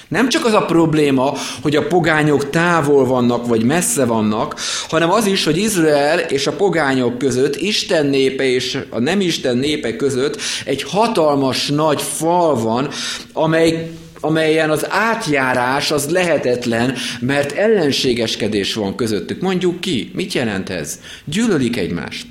Nem 0.09 0.29
csak 0.29 0.45
az 0.45 0.53
a 0.53 0.65
probléma, 0.65 1.35
hogy 1.63 1.77
a 1.77 1.87
pogányok 1.87 2.51
távol 2.51 3.07
vannak, 3.07 3.47
vagy 3.47 3.63
messze 3.65 4.05
vannak, 4.05 4.61
hanem 4.89 5.11
az 5.11 5.27
is, 5.27 5.45
hogy 5.45 5.57
Izrael 5.57 6.19
és 6.19 6.47
a 6.47 6.53
pogányok 6.53 7.19
között, 7.19 7.57
Isten 7.57 8.07
népe 8.07 8.45
és 8.45 8.79
a 8.91 8.99
nem 8.99 9.21
Isten 9.21 9.57
népe 9.57 9.97
között 9.97 10.41
egy 10.65 10.83
hatalmas 10.83 11.67
nagy 11.67 12.03
fal 12.03 12.61
van, 12.61 12.89
amely 13.33 13.91
amelyen 14.21 14.71
az 14.71 14.87
átjárás 14.91 15.91
az 15.91 16.11
lehetetlen, 16.11 16.95
mert 17.21 17.53
ellenségeskedés 17.53 18.75
van 18.75 18.97
közöttük. 18.97 19.41
Mondjuk 19.41 19.81
ki, 19.81 20.11
mit 20.15 20.33
jelent 20.33 20.71
ez? 20.71 21.01
Gyűlölik 21.25 21.77
egymást, 21.77 22.27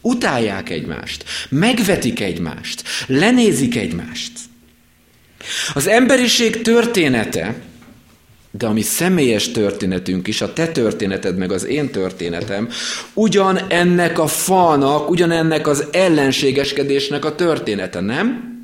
utálják 0.00 0.70
egymást, 0.70 1.24
megvetik 1.48 2.20
egymást, 2.20 2.82
lenézik 3.06 3.76
egymást. 3.76 4.32
Az 5.74 5.86
emberiség 5.86 6.62
története, 6.62 7.54
de 8.50 8.66
a 8.66 8.72
mi 8.72 8.82
személyes 8.82 9.50
történetünk 9.50 10.28
is, 10.28 10.40
a 10.40 10.52
te 10.52 10.68
történeted 10.68 11.36
meg 11.36 11.52
az 11.52 11.64
én 11.64 11.90
történetem, 11.90 12.68
ugyan 13.14 13.58
ennek 13.68 14.18
a 14.18 14.26
falnak, 14.26 15.10
ugyan 15.10 15.30
ennek 15.30 15.66
az 15.66 15.84
ellenségeskedésnek 15.92 17.24
a 17.24 17.34
története, 17.34 18.00
nem? 18.00 18.54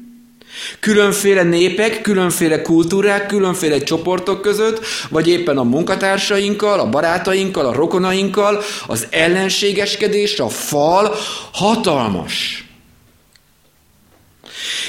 Különféle 0.81 1.43
népek, 1.43 2.01
különféle 2.01 2.63
kultúrák, 2.63 3.27
különféle 3.27 3.79
csoportok 3.79 4.43
között, 4.43 4.85
vagy 5.11 5.29
éppen 5.29 5.59
a 5.59 5.63
munkatársainkkal, 5.63 6.81
a 6.81 6.89
barátainkkal, 6.89 7.67
a 7.67 7.73
rokonainkkal, 7.73 8.63
az 8.87 9.07
ellenségeskedés, 9.11 10.39
a 10.39 10.49
fal 10.49 11.15
hatalmas. 11.53 12.65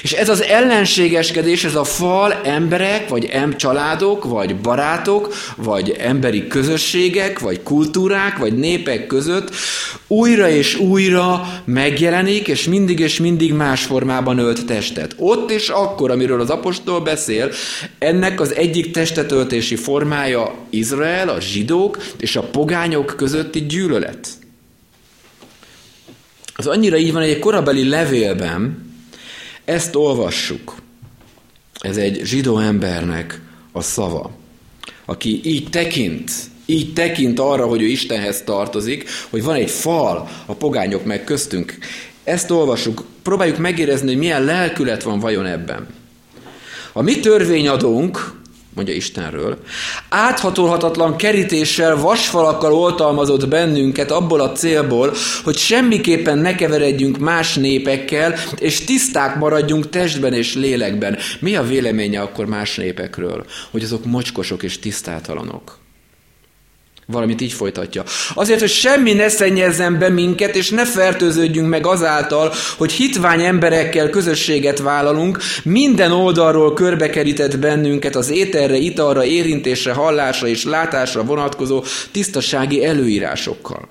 És 0.01 0.11
ez 0.11 0.29
az 0.29 0.41
ellenségeskedés, 0.41 1.63
ez 1.63 1.75
a 1.75 1.83
fal 1.83 2.33
emberek, 2.43 3.09
vagy 3.09 3.25
em 3.25 3.57
családok, 3.57 4.25
vagy 4.25 4.55
barátok, 4.55 5.33
vagy 5.55 5.89
emberi 5.89 6.47
közösségek, 6.47 7.39
vagy 7.39 7.63
kultúrák, 7.63 8.37
vagy 8.37 8.53
népek 8.53 9.07
között 9.07 9.55
újra 10.07 10.49
és 10.49 10.75
újra 10.75 11.41
megjelenik, 11.65 12.47
és 12.47 12.63
mindig 12.63 12.99
és 12.99 13.19
mindig 13.19 13.53
más 13.53 13.83
formában 13.83 14.37
ölt 14.37 14.65
testet. 14.65 15.15
Ott 15.17 15.51
és 15.51 15.69
akkor, 15.69 16.11
amiről 16.11 16.41
az 16.41 16.49
apostol 16.49 16.99
beszél, 16.99 17.51
ennek 17.99 18.41
az 18.41 18.55
egyik 18.55 18.91
testetöltési 18.91 19.75
formája 19.75 20.55
Izrael, 20.69 21.29
a 21.29 21.39
zsidók 21.39 21.97
és 22.19 22.35
a 22.35 22.41
pogányok 22.41 23.13
közötti 23.17 23.65
gyűlölet. 23.65 24.27
Az 26.55 26.67
annyira 26.67 26.97
így 26.97 27.11
van, 27.13 27.21
hogy 27.21 27.31
egy 27.31 27.39
korabeli 27.39 27.89
levélben, 27.89 28.92
ezt 29.65 29.95
olvassuk. 29.95 30.75
Ez 31.79 31.97
egy 31.97 32.21
zsidó 32.23 32.57
embernek 32.59 33.41
a 33.71 33.81
szava, 33.81 34.31
aki 35.05 35.41
így 35.43 35.69
tekint, 35.69 36.31
így 36.65 36.93
tekint 36.93 37.39
arra, 37.39 37.65
hogy 37.65 37.81
ő 37.81 37.85
Istenhez 37.85 38.41
tartozik, 38.41 39.09
hogy 39.29 39.43
van 39.43 39.55
egy 39.55 39.69
fal 39.69 40.29
a 40.45 40.53
pogányok 40.53 41.05
meg 41.05 41.23
köztünk. 41.23 41.77
Ezt 42.23 42.51
olvassuk, 42.51 43.03
próbáljuk 43.21 43.57
megérezni, 43.57 44.07
hogy 44.07 44.17
milyen 44.17 44.43
lelkület 44.43 45.03
van 45.03 45.19
vajon 45.19 45.45
ebben. 45.45 45.87
A 46.93 47.01
mi 47.01 47.19
törvényadónk, 47.19 48.41
mondja 48.75 48.93
Istenről, 48.93 49.57
áthatolhatatlan 50.09 51.15
kerítéssel, 51.15 51.95
vasfalakkal 51.95 52.73
oltalmazott 52.73 53.47
bennünket 53.47 54.11
abból 54.11 54.41
a 54.41 54.51
célból, 54.51 55.13
hogy 55.43 55.57
semmiképpen 55.57 56.37
ne 56.37 56.55
keveredjünk 56.55 57.17
más 57.17 57.55
népekkel, 57.55 58.35
és 58.59 58.83
tiszták 58.83 59.35
maradjunk 59.35 59.89
testben 59.89 60.33
és 60.33 60.55
lélekben. 60.55 61.17
Mi 61.39 61.55
a 61.55 61.63
véleménye 61.63 62.21
akkor 62.21 62.45
más 62.45 62.75
népekről? 62.75 63.45
Hogy 63.71 63.83
azok 63.83 64.05
mocskosok 64.05 64.63
és 64.63 64.79
tisztátalanok. 64.79 65.81
Valamit 67.05 67.41
így 67.41 67.53
folytatja. 67.53 68.03
Azért, 68.33 68.59
hogy 68.59 68.69
semmi 68.69 69.13
ne 69.13 69.29
szennyezzen 69.29 69.99
be 69.99 70.09
minket, 70.09 70.55
és 70.55 70.69
ne 70.69 70.85
fertőződjünk 70.85 71.69
meg 71.69 71.85
azáltal, 71.85 72.53
hogy 72.77 72.91
hitvány 72.91 73.43
emberekkel 73.43 74.09
közösséget 74.09 74.79
vállalunk, 74.79 75.39
minden 75.63 76.11
oldalról 76.11 76.73
körbekerített 76.73 77.59
bennünket 77.59 78.15
az 78.15 78.29
ételre, 78.29 78.75
italra, 78.75 79.25
érintésre, 79.25 79.93
hallásra 79.93 80.47
és 80.47 80.63
látásra 80.63 81.23
vonatkozó 81.23 81.83
tisztasági 82.11 82.85
előírásokkal. 82.85 83.87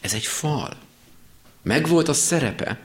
Ez 0.00 0.12
egy 0.12 0.26
fal. 0.26 0.70
Megvolt 1.62 2.08
a 2.08 2.12
szerepe. 2.12 2.78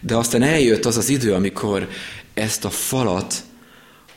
De 0.00 0.16
aztán 0.16 0.42
eljött 0.42 0.84
az 0.84 0.96
az 0.96 1.08
idő, 1.08 1.32
amikor 1.32 1.88
ezt 2.34 2.64
a 2.64 2.70
falat 2.70 3.34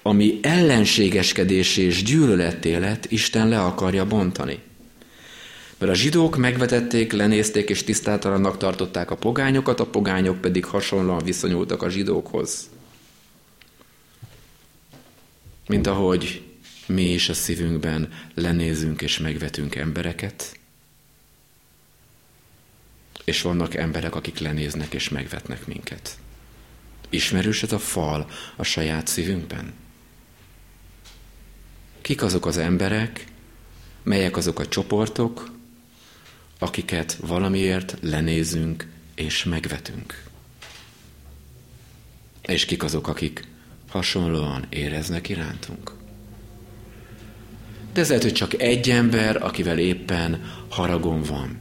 ami 0.09 0.39
ellenségeskedés 0.41 1.77
és 1.77 2.03
gyűlöletté 2.03 2.75
lett, 2.75 3.11
Isten 3.11 3.47
le 3.47 3.61
akarja 3.61 4.05
bontani. 4.05 4.59
Mert 5.77 5.91
a 5.91 5.95
zsidók 5.95 6.37
megvetették, 6.37 7.11
lenézték 7.11 7.69
és 7.69 7.83
tisztátalannak 7.83 8.57
tartották 8.57 9.11
a 9.11 9.15
pogányokat, 9.15 9.79
a 9.79 9.85
pogányok 9.85 10.41
pedig 10.41 10.65
hasonlóan 10.65 11.23
viszonyultak 11.23 11.81
a 11.81 11.89
zsidókhoz. 11.89 12.69
Mint 15.67 15.87
ahogy 15.87 16.43
mi 16.87 17.11
is 17.11 17.29
a 17.29 17.33
szívünkben 17.33 18.09
lenézünk 18.33 19.01
és 19.01 19.19
megvetünk 19.19 19.75
embereket, 19.75 20.59
és 23.23 23.41
vannak 23.41 23.75
emberek, 23.75 24.15
akik 24.15 24.39
lenéznek 24.39 24.93
és 24.93 25.09
megvetnek 25.09 25.67
minket. 25.67 26.17
Ismerős 27.09 27.63
ez 27.63 27.71
a 27.71 27.79
fal 27.79 28.29
a 28.55 28.63
saját 28.63 29.07
szívünkben? 29.07 29.87
Kik 32.09 32.21
azok 32.21 32.45
az 32.45 32.57
emberek, 32.57 33.25
melyek 34.03 34.37
azok 34.37 34.59
a 34.59 34.67
csoportok, 34.67 35.51
akiket 36.59 37.17
valamiért 37.21 37.97
lenézünk 38.01 38.87
és 39.15 39.43
megvetünk. 39.43 40.23
És 42.41 42.65
kik 42.65 42.83
azok, 42.83 43.07
akik 43.07 43.47
hasonlóan 43.89 44.65
éreznek 44.69 45.29
irántunk. 45.29 45.91
De 47.93 48.01
ez 48.01 48.07
lehet, 48.07 48.23
hogy 48.23 48.33
csak 48.33 48.61
egy 48.61 48.89
ember, 48.89 49.43
akivel 49.43 49.79
éppen 49.79 50.51
haragon 50.69 51.21
van. 51.21 51.57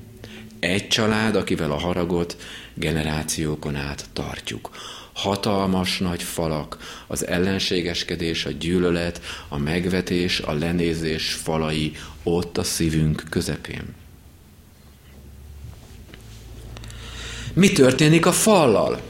Egy 0.59 0.89
család, 0.89 1.37
akivel 1.37 1.71
a 1.71 1.79
haragot 1.79 2.37
generációkon 2.75 3.77
át 3.77 4.09
tartjuk. 4.13 4.71
Hatalmas 5.19 5.99
nagy 5.99 6.23
falak, 6.23 6.77
az 7.07 7.27
ellenségeskedés, 7.27 8.45
a 8.45 8.51
gyűlölet, 8.51 9.21
a 9.49 9.59
megvetés, 9.59 10.41
a 10.41 10.53
lenézés 10.53 11.33
falai 11.33 11.93
ott 12.23 12.59
a 12.59 12.63
szívünk 12.63 13.23
közepén. 13.31 13.95
Mi 17.53 17.73
történik 17.73 18.27
a 18.27 18.33
fallal? 18.33 19.01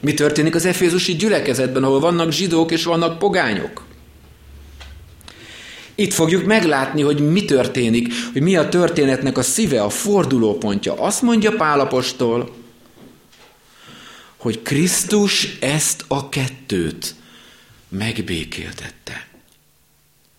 Mi 0.00 0.14
történik 0.14 0.54
az 0.54 0.64
efézusi 0.64 1.16
gyülekezetben, 1.16 1.84
ahol 1.84 2.00
vannak 2.00 2.32
zsidók 2.32 2.70
és 2.70 2.84
vannak 2.84 3.18
pogányok? 3.18 3.86
Itt 5.94 6.12
fogjuk 6.12 6.44
meglátni, 6.44 7.02
hogy 7.02 7.30
mi 7.30 7.44
történik, 7.44 8.12
hogy 8.32 8.42
mi 8.42 8.56
a 8.56 8.68
történetnek 8.68 9.38
a 9.38 9.42
szíve, 9.42 9.82
a 9.82 9.88
fordulópontja. 9.88 10.94
Azt 10.94 11.22
mondja 11.22 11.52
Pálapostól, 11.52 12.57
hogy 14.38 14.62
Krisztus 14.62 15.58
ezt 15.60 16.04
a 16.08 16.28
kettőt 16.28 17.14
megbékéltette. 17.88 19.26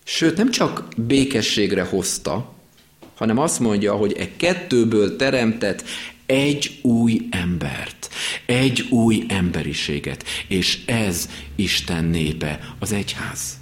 Sőt, 0.04 0.36
nem 0.36 0.50
csak 0.50 0.88
békességre 0.96 1.82
hozta, 1.82 2.54
hanem 3.14 3.38
azt 3.38 3.60
mondja, 3.60 3.94
hogy 3.94 4.12
e 4.12 4.36
kettőből 4.36 5.16
teremtett 5.16 5.84
egy 6.26 6.78
új 6.82 7.26
embert, 7.30 8.08
egy 8.46 8.80
új 8.80 9.24
emberiséget, 9.28 10.24
és 10.48 10.78
ez 10.86 11.28
Isten 11.56 12.04
népe, 12.04 12.74
az 12.78 12.92
egyház. 12.92 13.59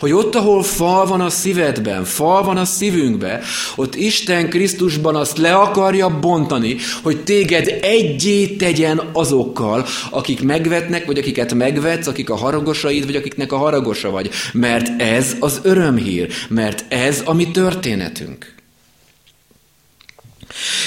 Hogy 0.00 0.12
ott, 0.12 0.34
ahol 0.34 0.62
fal 0.62 1.06
van 1.06 1.20
a 1.20 1.30
szívedben, 1.30 2.04
fal 2.04 2.42
van 2.42 2.56
a 2.56 2.64
szívünkben, 2.64 3.40
ott 3.76 3.94
Isten 3.94 4.48
Krisztusban 4.48 5.16
azt 5.16 5.38
le 5.38 5.54
akarja 5.54 6.18
bontani, 6.18 6.76
hogy 7.02 7.24
téged 7.24 7.78
egyé 7.82 8.46
tegyen 8.46 9.00
azokkal, 9.12 9.86
akik 10.10 10.42
megvetnek, 10.42 11.06
vagy 11.06 11.18
akiket 11.18 11.54
megvetsz, 11.54 12.06
akik 12.06 12.30
a 12.30 12.36
haragosaid, 12.36 13.04
vagy 13.04 13.16
akiknek 13.16 13.52
a 13.52 13.56
haragosa 13.56 14.10
vagy. 14.10 14.30
Mert 14.52 15.02
ez 15.02 15.36
az 15.40 15.60
örömhír, 15.62 16.28
mert 16.48 16.84
ez 16.88 17.22
a 17.24 17.32
mi 17.32 17.50
történetünk. 17.50 18.54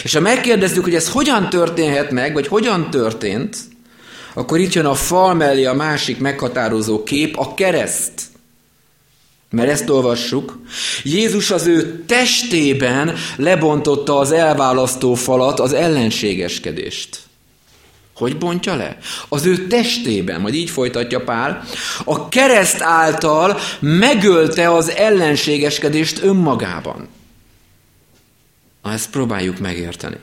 És 0.04 0.14
ha 0.14 0.20
megkérdezzük, 0.20 0.84
hogy 0.84 0.96
ez 0.96 1.10
hogyan 1.10 1.50
történhet 1.50 2.12
meg, 2.12 2.34
vagy 2.34 2.48
hogyan 2.48 2.90
történt, 2.90 3.58
akkor 4.34 4.60
itt 4.60 4.74
jön 4.74 4.86
a 4.86 4.96
fal 4.96 5.34
mellé 5.34 5.66
a 5.66 5.74
másik 5.74 6.20
meghatározó 6.20 7.04
kép, 7.04 7.38
a 7.38 7.54
kereszt. 7.54 8.22
Mert 9.50 9.70
ezt 9.70 9.90
olvassuk. 9.90 10.60
Jézus 11.04 11.52
az 11.52 11.68
ő 11.68 12.04
testében 12.06 13.16
lebontotta 13.36 14.18
az 14.18 14.32
elválasztó 14.32 15.14
falat, 15.14 15.60
az 15.60 15.74
ellenségeskedést. 15.74 17.20
Hogy 18.16 18.38
bontja 18.38 18.76
le? 18.76 18.98
Az 19.30 19.46
ő 19.46 19.68
testében, 19.68 20.42
majd 20.42 20.54
így 20.54 20.70
folytatja 20.70 21.24
Pál, 21.24 21.64
a 22.06 22.30
kereszt 22.30 22.82
által 22.82 23.60
megölte 23.80 24.72
az 24.72 24.90
ellenségeskedést 24.90 26.24
önmagában. 26.24 27.08
Na, 28.84 28.92
ezt 28.92 29.10
próbáljuk 29.10 29.60
megérteni. 29.60 30.18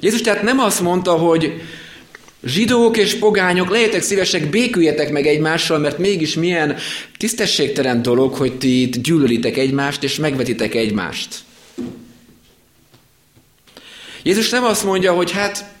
Jézus 0.00 0.20
tehát 0.20 0.42
nem 0.42 0.58
azt 0.58 0.80
mondta, 0.80 1.12
hogy 1.12 1.62
zsidók 2.44 2.96
és 2.96 3.14
pogányok, 3.14 3.70
legyetek 3.70 4.02
szívesek, 4.02 4.50
béküljetek 4.50 5.10
meg 5.10 5.26
egymással, 5.26 5.78
mert 5.78 5.98
mégis 5.98 6.34
milyen 6.34 6.76
tisztességtelen 7.16 8.02
dolog, 8.02 8.34
hogy 8.34 8.58
ti 8.58 8.80
itt 8.80 8.96
gyűlölitek 8.96 9.56
egymást, 9.56 10.02
és 10.02 10.16
megvetitek 10.16 10.74
egymást. 10.74 11.34
Jézus 14.22 14.50
nem 14.50 14.64
azt 14.64 14.84
mondja, 14.84 15.12
hogy 15.12 15.30
hát 15.30 15.74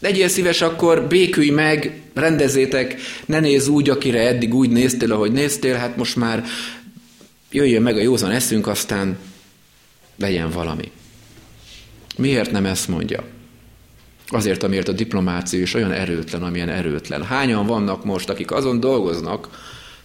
legyél 0.00 0.28
szíves, 0.28 0.60
akkor 0.60 1.06
békülj 1.06 1.50
meg, 1.50 2.00
rendezétek, 2.14 2.96
ne 3.26 3.40
nézz 3.40 3.68
úgy, 3.68 3.90
akire 3.90 4.26
eddig 4.26 4.54
úgy 4.54 4.70
néztél, 4.70 5.12
ahogy 5.12 5.32
néztél, 5.32 5.74
hát 5.74 5.96
most 5.96 6.16
már 6.16 6.44
jöjjön 7.50 7.82
meg 7.82 7.96
a 7.96 8.00
józan 8.00 8.30
eszünk, 8.30 8.66
aztán 8.66 9.18
legyen 10.18 10.50
valami. 10.50 10.90
Miért 12.16 12.50
nem 12.50 12.66
ezt 12.66 12.88
mondja? 12.88 13.35
Azért, 14.28 14.62
amiért 14.62 14.88
a 14.88 14.92
diplomáció 14.92 15.60
is 15.60 15.74
olyan 15.74 15.92
erőtlen, 15.92 16.42
amilyen 16.42 16.68
erőtlen. 16.68 17.24
Hányan 17.24 17.66
vannak 17.66 18.04
most, 18.04 18.28
akik 18.28 18.50
azon 18.50 18.80
dolgoznak, 18.80 19.48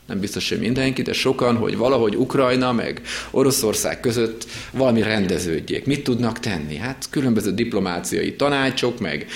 nem 0.08 0.20
biztos, 0.20 0.50
hogy 0.50 0.60
mindenki, 0.60 1.02
de 1.02 1.14
sokan, 1.14 1.56
hogy 1.56 1.78
valahogy 1.78 2.16
Ukrajna 2.16 2.72
meg 2.72 3.02
Oroszország 3.32 4.00
között 4.00 4.46
valami 4.72 5.02
rendeződjék. 5.02 5.86
Mit 5.86 6.04
tudnak 6.04 6.40
tenni? 6.40 6.76
Hát 6.76 7.08
különböző 7.10 7.54
diplomáciai 7.54 8.36
tanácsok, 8.36 9.00
meg, 9.00 9.28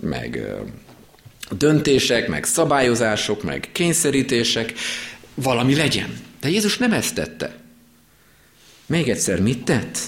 meg 0.00 0.46
döntések, 1.50 2.28
meg 2.28 2.44
szabályozások, 2.44 3.42
meg 3.42 3.68
kényszerítések, 3.72 4.72
valami 5.34 5.74
legyen. 5.74 6.18
De 6.40 6.48
Jézus 6.48 6.78
nem 6.78 6.92
ezt 6.92 7.14
tette. 7.14 7.56
Még 8.86 9.08
egyszer, 9.08 9.40
mit 9.40 9.64
tett? 9.64 9.98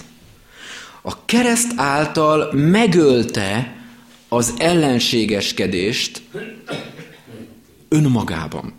A 1.03 1.25
kereszt 1.25 1.73
által 1.77 2.53
megölte 2.53 3.80
az 4.33 4.55
ellenségeskedést 4.59 6.23
önmagában. 7.89 8.73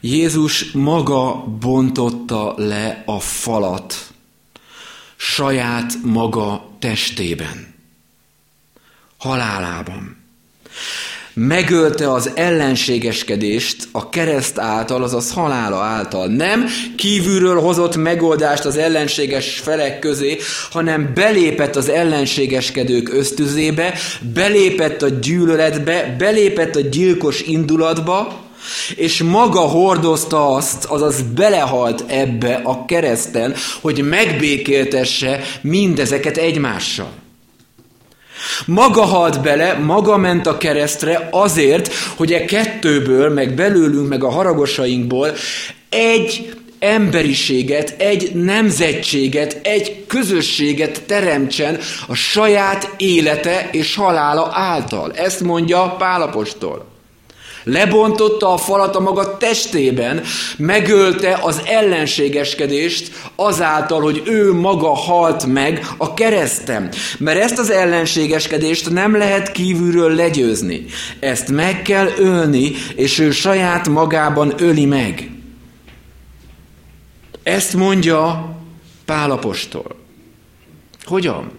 Jézus 0.00 0.72
maga 0.72 1.44
bontotta 1.44 2.54
le 2.56 3.02
a 3.06 3.20
falat 3.20 4.12
saját 5.16 5.94
maga 6.02 6.70
testében, 6.78 7.74
halálában 9.16 10.16
megölte 11.38 12.12
az 12.12 12.30
ellenségeskedést 12.34 13.88
a 13.92 14.08
kereszt 14.08 14.58
által, 14.58 15.02
azaz 15.02 15.32
halála 15.32 15.76
által. 15.76 16.26
Nem 16.26 16.66
kívülről 16.96 17.60
hozott 17.60 17.96
megoldást 17.96 18.64
az 18.64 18.76
ellenséges 18.76 19.58
felek 19.58 19.98
közé, 19.98 20.38
hanem 20.70 21.10
belépett 21.14 21.76
az 21.76 21.88
ellenségeskedők 21.88 23.14
ösztözébe, 23.14 23.94
belépett 24.34 25.02
a 25.02 25.08
gyűlöletbe, 25.08 26.14
belépett 26.18 26.76
a 26.76 26.80
gyilkos 26.80 27.40
indulatba, 27.40 28.44
és 28.94 29.22
maga 29.22 29.60
hordozta 29.60 30.48
azt, 30.54 30.84
azaz 30.84 31.22
belehalt 31.34 32.04
ebbe 32.06 32.60
a 32.64 32.84
kereszten, 32.84 33.54
hogy 33.80 34.08
megbékéltesse 34.08 35.40
mindezeket 35.60 36.36
egymással. 36.36 37.24
Maga 38.66 39.02
halt 39.02 39.42
bele, 39.42 39.72
maga 39.74 40.16
ment 40.16 40.46
a 40.46 40.56
keresztre 40.56 41.28
azért, 41.30 41.94
hogy 42.16 42.32
e 42.32 42.44
kettőből, 42.44 43.30
meg 43.30 43.54
belőlünk, 43.54 44.08
meg 44.08 44.24
a 44.24 44.30
haragosainkból 44.30 45.32
egy 45.88 46.54
emberiséget, 46.78 47.94
egy 47.98 48.34
nemzetséget, 48.34 49.60
egy 49.62 50.04
közösséget 50.06 51.02
teremtsen 51.06 51.78
a 52.06 52.14
saját 52.14 52.94
élete 52.96 53.68
és 53.72 53.94
halála 53.94 54.50
által. 54.52 55.12
Ezt 55.12 55.40
mondja 55.40 55.94
Pálapostól. 55.98 56.95
Lebontotta 57.68 58.52
a 58.52 58.56
falat 58.56 58.96
a 58.96 59.00
maga 59.00 59.36
testében, 59.36 60.22
megölte 60.56 61.38
az 61.42 61.62
ellenségeskedést 61.64 63.10
azáltal, 63.36 64.00
hogy 64.00 64.22
ő 64.24 64.52
maga 64.52 64.94
halt 64.94 65.46
meg 65.46 65.86
a 65.96 66.14
keresztem. 66.14 66.88
Mert 67.18 67.40
ezt 67.40 67.58
az 67.58 67.70
ellenségeskedést 67.70 68.90
nem 68.90 69.16
lehet 69.16 69.52
kívülről 69.52 70.14
legyőzni. 70.14 70.84
Ezt 71.20 71.48
meg 71.48 71.82
kell 71.82 72.08
ölni, 72.18 72.72
és 72.94 73.18
ő 73.18 73.30
saját 73.30 73.88
magában 73.88 74.52
öli 74.58 74.84
meg. 74.84 75.30
Ezt 77.42 77.74
mondja 77.74 78.50
Pálapostól. 79.04 79.96
Hogyan? 81.04 81.50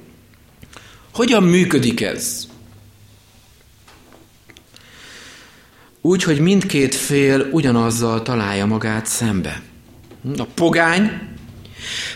Hogyan 1.14 1.44
működik 1.44 2.02
ez? 2.02 2.47
Úgy, 6.08 6.24
hogy 6.24 6.40
mindkét 6.40 6.96
fél 6.96 7.48
ugyanazzal 7.52 8.22
találja 8.22 8.66
magát 8.66 9.06
szembe. 9.06 9.62
A 10.38 10.44
pogány 10.44 11.12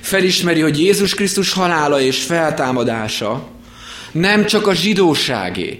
felismeri, 0.01 0.59
hogy 0.61 0.79
Jézus 0.79 1.13
Krisztus 1.13 1.53
halála 1.53 2.01
és 2.01 2.23
feltámadása 2.23 3.47
nem 4.11 4.45
csak 4.45 4.67
a 4.67 4.73
zsidóságé. 4.73 5.79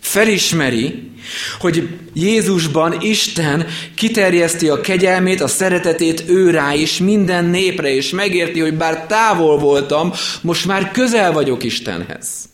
Felismeri, 0.00 1.10
hogy 1.58 1.88
Jézusban 2.14 3.00
Isten 3.00 3.66
kiterjeszti 3.94 4.68
a 4.68 4.80
kegyelmét, 4.80 5.40
a 5.40 5.48
szeretetét 5.48 6.24
ő 6.28 6.50
rá 6.50 6.74
is 6.74 6.98
minden 6.98 7.44
népre, 7.44 7.94
és 7.94 8.10
megérti, 8.10 8.60
hogy 8.60 8.74
bár 8.74 9.06
távol 9.06 9.58
voltam, 9.58 10.12
most 10.40 10.66
már 10.66 10.90
közel 10.90 11.32
vagyok 11.32 11.64
Istenhez. 11.64 12.49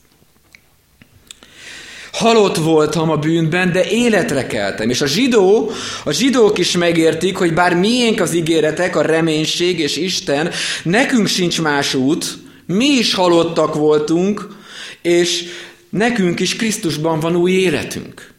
Halott 2.16 2.56
voltam 2.56 3.10
a 3.10 3.16
bűnben, 3.16 3.72
de 3.72 3.90
életre 3.90 4.46
keltem. 4.46 4.90
És 4.90 5.00
a 5.00 5.06
zsidó, 5.06 5.70
a 6.04 6.12
zsidók 6.12 6.58
is 6.58 6.76
megértik, 6.76 7.36
hogy 7.36 7.54
bár 7.54 7.74
miénk 7.74 8.20
az 8.20 8.34
ígéretek, 8.34 8.96
a 8.96 9.02
reménység 9.02 9.78
és 9.78 9.96
Isten, 9.96 10.50
nekünk 10.82 11.26
sincs 11.26 11.60
más 11.60 11.94
út, 11.94 12.38
Mi 12.66 12.86
is 12.86 13.14
halottak 13.14 13.74
voltunk, 13.74 14.48
és 15.02 15.44
nekünk 15.90 16.40
is 16.40 16.56
Krisztusban 16.56 17.20
van 17.20 17.36
új 17.36 17.52
életünk. 17.52 18.34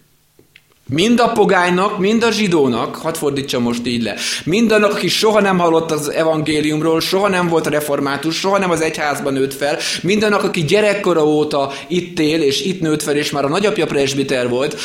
Mind 0.90 1.20
a 1.20 1.32
pogánynak, 1.32 2.00
mind 2.00 2.24
a 2.24 2.32
zsidónak, 2.32 2.96
hadd 2.96 3.14
fordítsam 3.14 3.62
most 3.62 3.86
így 3.88 4.04
le, 4.04 4.16
mindannak, 4.44 4.92
aki 4.92 5.08
soha 5.08 5.42
nem 5.42 5.58
hallott 5.58 5.92
az 5.92 6.12
evangéliumról, 6.12 7.02
soha 7.02 7.28
nem 7.28 7.48
volt 7.48 7.68
református, 7.68 8.36
soha 8.36 8.58
nem 8.58 8.72
az 8.72 8.82
egyházban 8.82 9.34
nőtt 9.34 9.54
fel, 9.54 9.78
mindannak, 10.02 10.44
aki 10.44 10.64
gyerekkora 10.64 11.26
óta 11.26 11.72
itt 11.88 12.20
él, 12.20 12.42
és 12.42 12.62
itt 12.62 12.82
nőtt 12.82 13.04
fel, 13.04 13.16
és 13.16 13.32
már 13.32 13.46
a 13.46 13.50
nagyapja 13.50 13.86
presbiter 13.86 14.50
volt, 14.50 14.80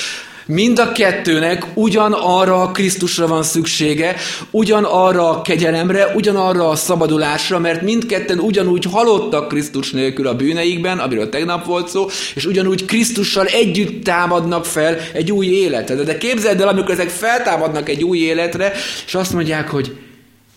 Mind 0.46 0.78
a 0.78 0.92
kettőnek 0.92 1.66
ugyanarra 1.74 2.62
a 2.62 2.70
Krisztusra 2.70 3.26
van 3.26 3.42
szüksége, 3.42 4.16
ugyanarra 4.50 5.31
a 5.31 5.42
kegyelemre, 5.42 6.12
ugyanarra 6.14 6.68
a 6.68 6.76
szabadulásra, 6.76 7.59
mert 7.59 7.83
mindketten 7.83 8.38
ugyanúgy 8.38 8.85
halottak 8.85 9.48
Krisztus 9.48 9.90
nélkül 9.90 10.26
a 10.26 10.37
bűneikben, 10.37 10.98
amiről 10.98 11.28
tegnap 11.28 11.64
volt 11.64 11.88
szó, 11.88 12.09
és 12.35 12.44
ugyanúgy 12.44 12.85
Krisztussal 12.85 13.46
együtt 13.46 14.05
támadnak 14.05 14.64
fel 14.64 14.98
egy 15.12 15.33
új 15.33 15.46
életre. 15.46 15.94
De 15.94 16.18
képzeld 16.18 16.61
el, 16.61 16.68
amikor 16.68 16.94
ezek 16.94 17.09
feltámadnak 17.09 17.88
egy 17.88 18.05
új 18.05 18.18
életre, 18.18 18.72
és 19.07 19.14
azt 19.14 19.33
mondják, 19.33 19.68
hogy 19.68 19.96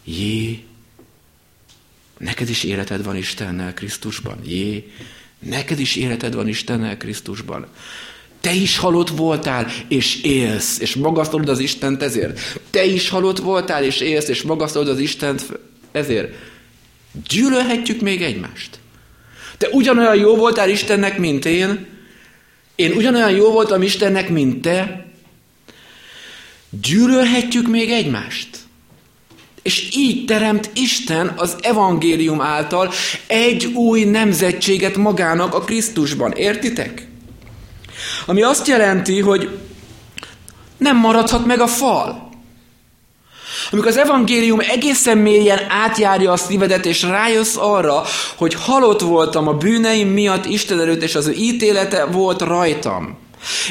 jé, 0.03 0.63
neked 2.17 2.49
is 2.49 2.63
életed 2.63 3.03
van 3.03 3.15
Istennel 3.15 3.73
Krisztusban, 3.73 4.39
jé, 4.45 4.91
neked 5.39 5.79
is 5.79 5.95
életed 5.95 6.33
van 6.33 6.47
Istennel 6.47 6.97
Krisztusban. 6.97 7.67
Te 8.45 8.53
is 8.53 8.77
halott 8.77 9.09
voltál, 9.09 9.67
és 9.87 10.21
élsz, 10.23 10.79
és 10.79 10.95
magasztalod 10.95 11.49
az 11.49 11.59
Istent 11.59 12.01
ezért. 12.01 12.39
Te 12.69 12.85
is 12.85 13.09
halott 13.09 13.37
voltál, 13.37 13.83
és 13.83 13.99
élsz, 13.99 14.27
és 14.27 14.41
magasztalod 14.41 14.87
az 14.87 14.99
Istent 14.99 15.45
ezért. 15.91 16.33
Gyűlölhetjük 17.27 18.01
még 18.01 18.21
egymást. 18.21 18.79
Te 19.57 19.67
ugyanolyan 19.71 20.15
jó 20.15 20.35
voltál 20.35 20.69
Istennek, 20.69 21.17
mint 21.17 21.45
én. 21.45 21.87
Én 22.75 22.91
ugyanolyan 22.91 23.31
jó 23.31 23.51
voltam 23.51 23.81
Istennek, 23.81 24.29
mint 24.29 24.61
te. 24.61 25.05
Gyűlölhetjük 26.81 27.67
még 27.67 27.91
egymást. 27.91 28.57
És 29.61 29.89
így 29.95 30.25
teremt 30.25 30.69
Isten 30.73 31.33
az 31.35 31.55
evangélium 31.61 32.41
által 32.41 32.91
egy 33.27 33.65
új 33.65 34.03
nemzetséget 34.03 34.97
magának 34.97 35.53
a 35.53 35.59
Krisztusban. 35.59 36.31
Értitek? 36.31 37.13
Ami 38.25 38.41
azt 38.41 38.67
jelenti, 38.67 39.21
hogy 39.21 39.49
nem 40.77 40.97
maradhat 40.97 41.45
meg 41.45 41.59
a 41.59 41.67
fal. 41.67 42.29
Amikor 43.71 43.89
az 43.89 43.97
evangélium 43.97 44.59
egészen 44.59 45.17
mélyen 45.17 45.59
átjárja 45.69 46.31
a 46.31 46.37
szívedet, 46.37 46.85
és 46.85 47.01
rájössz 47.01 47.55
arra, 47.57 48.03
hogy 48.35 48.53
halott 48.53 49.01
voltam 49.01 49.47
a 49.47 49.53
bűneim 49.53 50.07
miatt 50.07 50.45
Isten 50.45 50.79
előtt, 50.79 51.01
és 51.01 51.15
az 51.15 51.27
ő 51.27 51.31
ítélete 51.31 52.05
volt 52.05 52.41
rajtam. 52.41 53.17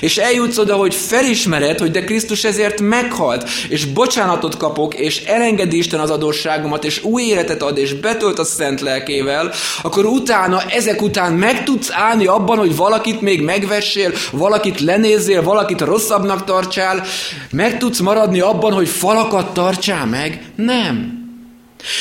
És 0.01 0.17
eljutsz 0.17 0.59
oda, 0.59 0.75
hogy 0.75 0.95
felismered, 0.95 1.79
hogy 1.79 1.91
de 1.91 2.05
Krisztus 2.05 2.45
ezért 2.45 2.81
meghalt, 2.81 3.49
és 3.69 3.85
bocsánatot 3.85 4.57
kapok, 4.57 4.95
és 4.95 5.23
elengedi 5.25 5.77
Isten 5.77 6.01
az 6.01 6.11
adósságomat, 6.11 6.85
és 6.85 7.03
új 7.03 7.23
életet 7.23 7.63
ad, 7.63 7.79
és 7.79 7.95
betölt 7.95 8.39
a 8.39 8.45
szent 8.45 8.81
lelkével, 8.81 9.53
akkor 9.83 10.05
utána, 10.05 10.63
ezek 10.63 11.03
után 11.03 11.33
meg 11.33 11.65
tudsz 11.65 11.91
állni 11.93 12.27
abban, 12.27 12.59
hogy 12.59 12.77
valakit 12.77 13.21
még 13.21 13.43
megvessél, 13.43 14.13
valakit 14.33 14.81
lenézzél, 14.81 15.43
valakit 15.43 15.81
rosszabbnak 15.81 16.45
tartsál, 16.45 17.05
meg 17.51 17.79
tudsz 17.79 18.01
maradni 18.01 18.41
abban, 18.41 18.73
hogy 18.73 18.89
falakat 18.89 19.55
tartsál 19.55 20.07
meg? 20.07 20.45
Nem. 20.57 21.24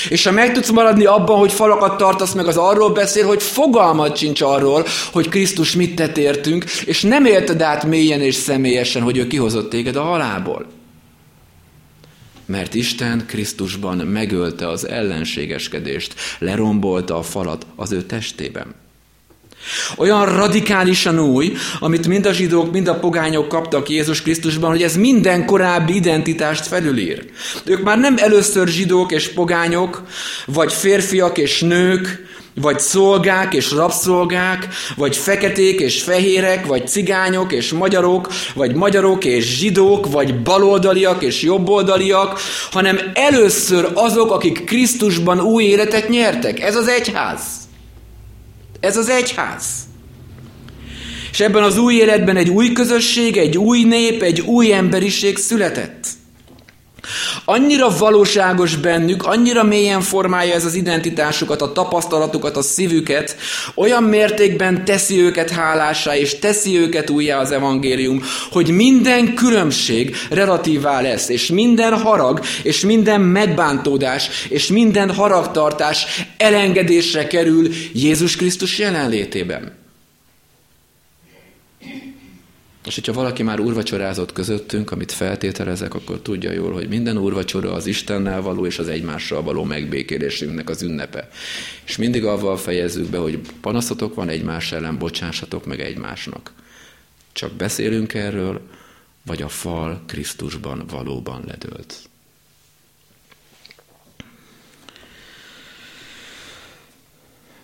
És 0.10 0.24
ha 0.24 0.32
meg 0.32 0.54
tudsz 0.54 0.70
maradni 0.70 1.06
abban, 1.06 1.38
hogy 1.38 1.52
falakat 1.52 1.98
tartasz 1.98 2.34
meg, 2.34 2.48
az 2.48 2.58
arról 2.58 2.90
beszél, 2.90 3.26
hogy 3.26 3.44
fogalmad 3.44 4.18
sincs 4.18 4.42
arról, 4.42 4.86
hogy 5.12 5.30
Krisztus 5.30 5.76
mit 5.76 5.96
tett 5.96 6.18
értünk, 6.18 6.64
és 6.86 7.02
nem 7.02 7.26
érted 7.26 7.62
át 7.62 7.86
mélyen 7.86 8.22
és 8.22 8.36
személyesen, 8.36 9.02
hogy 9.02 9.18
ő 9.18 9.28
kihozott 9.28 9.70
téged 9.70 9.96
a 9.96 10.02
halálból. 10.02 10.66
Mert 12.46 12.74
Isten 12.74 13.26
Krisztusban 13.28 13.98
megölte 13.98 14.68
az 14.68 14.88
ellenségeskedést, 14.88 16.14
lerombolta 16.40 17.18
a 17.18 17.24
falat 17.24 17.66
az 17.76 17.92
ő 17.92 18.02
testében. 18.02 18.83
Olyan 19.98 20.36
radikálisan 20.36 21.20
új, 21.20 21.54
amit 21.80 22.08
mind 22.08 22.26
a 22.26 22.34
zsidók, 22.34 22.72
mind 22.72 22.88
a 22.88 23.00
pogányok 23.00 23.48
kaptak 23.48 23.90
Jézus 23.90 24.22
Krisztusban, 24.22 24.70
hogy 24.70 24.84
ez 24.84 24.96
minden 24.96 25.46
korábbi 25.46 25.96
identitást 25.96 26.68
felülír. 26.68 27.26
Ők 27.66 27.84
már 27.84 28.00
nem 28.00 28.16
először 28.18 28.68
zsidók 28.68 29.12
és 29.12 29.28
pogányok, 29.28 30.04
vagy 30.46 30.74
férfiak 30.74 31.38
és 31.38 31.62
nők, 31.62 32.32
vagy 32.56 32.80
szolgák 32.80 33.54
és 33.54 33.72
rabszolgák, 33.72 34.68
vagy 34.96 35.18
feketék 35.18 35.80
és 35.80 36.04
fehérek, 36.04 36.66
vagy 36.66 36.88
cigányok 36.88 37.52
és 37.52 37.72
magyarok, 37.72 38.28
vagy 38.56 38.76
magyarok 38.76 39.26
és 39.26 39.58
zsidók, 39.58 40.12
vagy 40.12 40.42
baloldaliak 40.42 41.24
és 41.24 41.42
jobboldaliak, 41.42 42.40
hanem 42.72 43.00
először 43.14 43.92
azok, 43.94 44.32
akik 44.32 44.64
Krisztusban 44.64 45.40
új 45.40 45.64
életet 45.64 46.10
nyertek. 46.10 46.60
Ez 46.60 46.76
az 46.76 46.88
egyház. 46.88 47.63
Ez 48.84 48.98
az 48.98 49.10
egyház. 49.10 49.66
És 51.32 51.40
ebben 51.40 51.64
az 51.64 51.78
új 51.78 51.96
életben 51.96 52.38
egy 52.38 52.50
új 52.50 52.72
közösség, 52.72 53.38
egy 53.38 53.58
új 53.58 53.84
nép, 53.84 54.22
egy 54.22 54.42
új 54.42 54.74
emberiség 54.74 55.38
született. 55.38 56.08
Annyira 57.46 57.98
valóságos 57.98 58.76
bennük, 58.76 59.26
annyira 59.26 59.64
mélyen 59.64 60.02
formálja 60.02 60.54
ez 60.54 60.66
az 60.66 60.74
identitásukat, 60.74 61.62
a 61.62 61.72
tapasztalatukat, 61.72 62.58
a 62.58 62.62
szívüket, 62.62 63.38
olyan 63.76 64.04
mértékben 64.04 64.86
teszi 64.86 65.20
őket 65.20 65.50
hálásá, 65.50 66.18
és 66.18 66.40
teszi 66.40 66.78
őket 66.78 67.10
újjá 67.10 67.40
az 67.40 67.52
evangélium, 67.52 68.24
hogy 68.52 68.70
minden 68.70 69.34
különbség 69.34 70.16
relatívá 70.30 71.02
lesz, 71.02 71.30
és 71.30 71.48
minden 71.48 71.94
harag, 72.00 72.40
és 72.64 72.86
minden 72.86 73.22
megbántódás, 73.22 74.30
és 74.50 74.68
minden 74.68 75.14
haragtartás 75.14 76.26
elengedésre 76.38 77.28
kerül 77.28 77.68
Jézus 77.94 78.36
Krisztus 78.36 78.80
jelenlétében. 78.80 79.83
És 82.86 82.96
hogyha 82.96 83.14
valaki 83.14 83.44
már 83.44 83.60
úrvacsorázott 83.60 84.34
közöttünk, 84.34 84.92
amit 84.92 85.12
feltételezek, 85.12 85.94
akkor 85.94 86.20
tudja 86.22 86.52
jól, 86.52 86.74
hogy 86.74 86.88
minden 86.88 87.18
úrvacsora 87.18 87.74
az 87.74 87.86
Istennel 87.86 88.42
való 88.42 88.66
és 88.66 88.80
az 88.80 88.88
egymással 88.88 89.44
való 89.44 89.64
megbékélésünknek 89.64 90.70
az 90.70 90.82
ünnepe. 90.82 91.30
És 91.86 91.98
mindig 91.98 92.26
avval 92.26 92.58
fejezzük 92.58 93.10
be, 93.10 93.18
hogy 93.18 93.40
panaszotok 93.62 94.16
van 94.16 94.30
egymás 94.30 94.72
ellen, 94.72 94.98
bocsássatok 94.98 95.66
meg 95.66 95.80
egymásnak. 95.80 96.54
Csak 97.32 97.52
beszélünk 97.52 98.14
erről, 98.14 98.62
vagy 99.26 99.42
a 99.42 99.50
fal 99.50 100.04
Krisztusban 100.08 100.84
valóban 100.90 101.44
ledőlt. 101.48 101.96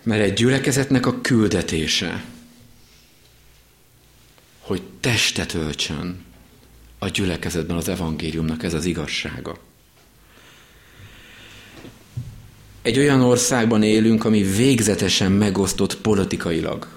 Mert 0.02 0.22
egy 0.22 0.32
gyülekezetnek 0.32 1.06
a 1.06 1.20
küldetése, 1.20 2.24
hogy 4.70 4.82
testet 5.00 5.54
öltsön 5.54 6.24
a 6.98 7.08
gyülekezetben 7.08 7.76
az 7.76 7.88
evangéliumnak 7.88 8.62
ez 8.62 8.74
az 8.74 8.84
igazsága. 8.84 9.58
Egy 12.82 12.98
olyan 12.98 13.20
országban 13.20 13.82
élünk, 13.82 14.24
ami 14.24 14.42
végzetesen 14.42 15.32
megosztott 15.32 15.96
politikailag. 15.96 16.88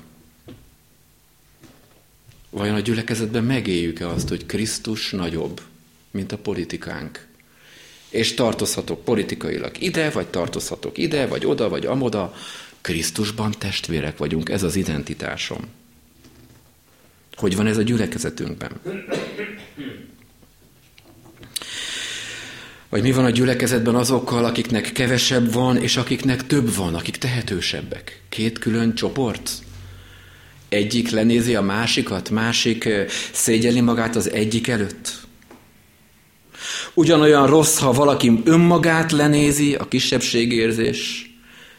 Vajon 2.50 2.76
a 2.76 2.80
gyülekezetben 2.80 3.44
megéljük-e 3.44 4.08
azt, 4.08 4.30
hogy 4.30 4.46
Krisztus 4.46 5.12
nagyobb, 5.12 5.62
mint 6.12 6.32
a 6.32 6.38
politikánk? 6.38 7.28
És 8.10 8.34
tartozhatok 8.34 9.04
politikailag 9.04 9.82
ide, 9.82 10.10
vagy 10.10 10.28
tartozhatok 10.28 10.98
ide, 10.98 11.28
vagy 11.28 11.46
oda, 11.46 11.70
vagy 11.70 11.86
amoda. 11.86 12.34
Krisztusban 12.82 13.52
testvérek 13.58 14.18
vagyunk, 14.18 14.50
ez 14.50 14.64
az 14.64 14.76
identitásom. 14.76 15.82
Hogy 17.36 17.56
van 17.56 17.67
ez 17.67 17.78
a 17.78 17.82
gyülekezetünkben? 17.82 18.72
Vagy 22.89 23.02
mi 23.02 23.12
van 23.12 23.26
a 23.26 23.30
gyülekezetben 23.30 23.96
azokkal, 23.96 24.46
akiknek 24.46 24.91
kevesebb 24.91 25.54
van, 25.54 25.78
és 25.78 25.98
akiknek 25.98 26.48
több 26.48 26.76
van, 26.76 26.96
akik 26.96 27.17
tehetősebbek? 27.17 28.22
Két 28.30 28.60
külön 28.60 28.96
csoport? 28.96 29.52
Egyik 30.69 31.10
lenézi 31.10 31.56
a 31.56 31.62
másikat, 31.62 32.30
másik 32.30 32.89
szégyeli 33.32 33.82
magát 33.82 34.15
az 34.15 34.32
egyik 34.32 34.67
előtt? 34.67 35.22
Ugyanolyan 36.93 37.48
rossz, 37.48 37.80
ha 37.80 37.91
valaki 37.91 38.41
önmagát 38.43 39.12
lenézi, 39.12 39.76
a 39.76 39.88
kisebbségérzés, 39.88 41.32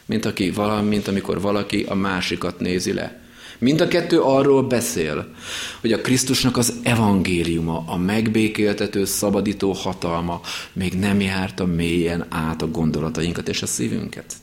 mint, 0.07 0.25
aki, 0.25 0.53
mint 0.83 1.09
amikor 1.09 1.41
valaki 1.41 1.85
a 1.89 1.95
másikat 1.95 2.61
nézi 2.61 2.93
le. 2.93 3.24
Mind 3.59 3.81
a 3.81 3.89
kettő 3.89 4.21
arról 4.21 4.63
beszél, 4.63 5.35
hogy 5.81 5.93
a 5.93 6.01
Krisztusnak 6.01 6.57
az 6.57 6.75
evangéliuma, 6.83 7.85
a 7.87 7.97
megbékéltető, 7.97 9.05
szabadító 9.05 9.73
hatalma 9.73 10.41
még 10.73 10.93
nem 10.93 11.21
járta 11.21 11.67
mélyen 11.67 12.27
át 12.29 12.63
a 12.63 12.71
gondolatainkat 12.71 13.49
és 13.49 13.63
a 13.63 13.67
szívünket. 13.67 14.35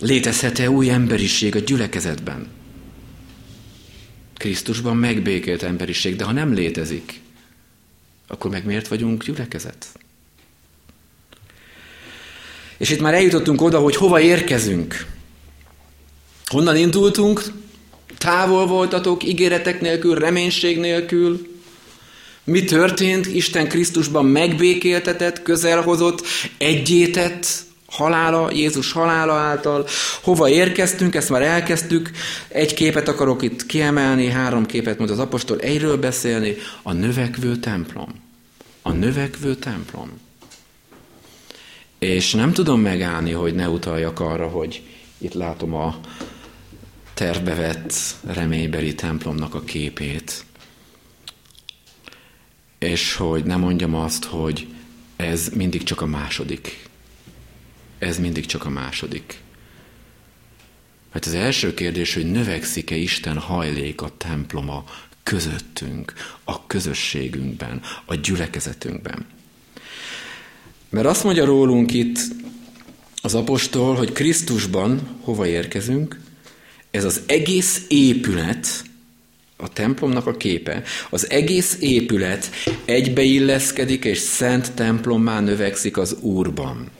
Létezhet-e 0.00 0.70
új 0.70 0.90
emberiség 0.90 1.56
a 1.56 1.58
gyülekezetben? 1.58 2.46
Krisztusban 4.36 4.96
megbékélt 4.96 5.62
emberiség, 5.62 6.16
de 6.16 6.24
ha 6.24 6.32
nem 6.32 6.52
létezik, 6.52 7.20
akkor 8.26 8.50
meg 8.50 8.64
miért 8.64 8.88
vagyunk 8.88 9.24
gyülekezet? 9.24 9.86
És 12.76 12.90
itt 12.90 13.00
már 13.00 13.14
eljutottunk 13.14 13.62
oda, 13.62 13.78
hogy 13.78 13.96
hova 13.96 14.20
érkezünk. 14.20 15.06
Honnan 16.52 16.76
indultunk? 16.76 17.42
Távol 18.18 18.66
voltatok, 18.66 19.24
ígéretek 19.24 19.80
nélkül, 19.80 20.14
reménység 20.14 20.78
nélkül. 20.78 21.46
Mi 22.44 22.64
történt? 22.64 23.26
Isten 23.26 23.68
Krisztusban 23.68 24.24
megbékéltetett, 24.24 25.42
közelhozott, 25.42 26.22
egyétett 26.58 27.46
halála, 27.86 28.50
Jézus 28.50 28.92
halála 28.92 29.32
által. 29.32 29.86
Hova 30.22 30.48
érkeztünk, 30.48 31.14
ezt 31.14 31.30
már 31.30 31.42
elkezdtük. 31.42 32.10
Egy 32.48 32.74
képet 32.74 33.08
akarok 33.08 33.42
itt 33.42 33.66
kiemelni, 33.66 34.28
három 34.28 34.66
képet 34.66 34.98
mond 34.98 35.10
az 35.10 35.18
apostol, 35.18 35.58
egyről 35.58 35.96
beszélni, 35.96 36.56
a 36.82 36.92
növekvő 36.92 37.56
templom. 37.56 38.08
A 38.82 38.92
növekvő 38.92 39.54
templom. 39.54 40.10
És 41.98 42.32
nem 42.32 42.52
tudom 42.52 42.80
megállni, 42.80 43.32
hogy 43.32 43.54
ne 43.54 43.68
utaljak 43.68 44.20
arra, 44.20 44.46
hogy 44.46 44.82
itt 45.18 45.34
látom 45.34 45.74
a 45.74 46.00
tervbevett 47.14 47.94
reménybeli 48.26 48.94
templomnak 48.94 49.54
a 49.54 49.60
képét, 49.60 50.44
és 52.78 53.14
hogy 53.14 53.44
ne 53.44 53.56
mondjam 53.56 53.94
azt, 53.94 54.24
hogy 54.24 54.66
ez 55.16 55.48
mindig 55.48 55.82
csak 55.82 56.00
a 56.00 56.06
második. 56.06 56.88
Ez 57.98 58.18
mindig 58.18 58.46
csak 58.46 58.64
a 58.64 58.68
második. 58.70 59.40
Hát 61.12 61.24
az 61.24 61.34
első 61.34 61.74
kérdés, 61.74 62.14
hogy 62.14 62.30
növekszik-e 62.30 62.94
Isten 62.94 63.38
hajlék 63.38 64.00
a 64.02 64.12
temploma 64.16 64.84
közöttünk, 65.22 66.12
a 66.44 66.66
közösségünkben, 66.66 67.80
a 68.04 68.14
gyülekezetünkben. 68.14 69.26
Mert 70.88 71.06
azt 71.06 71.24
mondja 71.24 71.44
rólunk 71.44 71.92
itt 71.92 72.18
az 73.22 73.34
apostol, 73.34 73.94
hogy 73.94 74.12
Krisztusban 74.12 75.18
hova 75.20 75.46
érkezünk, 75.46 76.20
ez 76.92 77.04
az 77.04 77.20
egész 77.26 77.82
épület, 77.88 78.66
a 79.56 79.68
templomnak 79.68 80.26
a 80.26 80.36
képe, 80.36 80.82
az 81.10 81.30
egész 81.30 81.76
épület 81.80 82.50
egybeilleszkedik, 82.84 84.04
és 84.04 84.18
szent 84.18 84.72
templommá 84.72 85.40
növekszik 85.40 85.96
az 85.96 86.16
Úrban. 86.20 86.90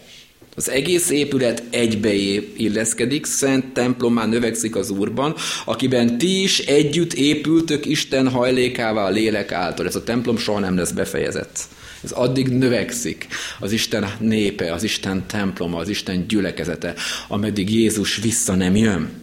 Az 0.57 0.71
egész 0.71 1.11
épület 1.11 1.63
egybe 1.71 2.13
illeszkedik, 2.57 3.27
szent 3.27 3.65
templomá 3.73 4.27
növekszik 4.27 4.77
az 4.77 4.91
Úrban, 4.91 5.35
akiben 5.65 6.19
ti 6.19 6.43
is 6.43 6.59
együtt 6.59 7.13
épültök 7.13 7.87
Isten 7.87 8.29
hajlékává 8.29 9.05
a 9.05 9.11
lélek 9.11 9.53
által. 9.53 9.87
Ez 9.87 9.97
a 9.97 10.05
templom 10.05 10.37
soha 10.37 10.59
nem 10.59 10.77
lesz 10.77 10.91
befejezett. 10.91 11.59
Ez 12.05 12.11
addig 12.11 12.49
növekszik 12.49 13.27
az 13.61 13.73
Isten 13.73 14.11
népe, 14.19 14.73
az 14.73 14.83
Isten 14.83 15.27
temploma, 15.27 15.79
az 15.79 15.89
Isten 15.89 16.27
gyülekezete, 16.29 16.95
ameddig 17.29 17.75
Jézus 17.75 18.17
vissza 18.17 18.55
nem 18.55 18.77
jön. 18.77 19.22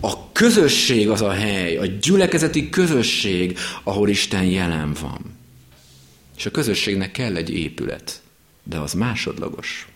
A 0.00 0.32
közösség 0.32 1.08
az 1.08 1.20
a 1.20 1.30
hely, 1.30 1.76
a 1.76 1.86
gyülekezeti 1.86 2.68
közösség, 2.68 3.58
ahol 3.82 4.08
Isten 4.08 4.44
jelen 4.44 4.96
van. 5.00 5.38
És 6.36 6.46
a 6.46 6.50
közösségnek 6.50 7.10
kell 7.10 7.36
egy 7.36 7.50
épület, 7.50 8.20
de 8.62 8.78
az 8.78 8.92
másodlagos. 8.92 9.88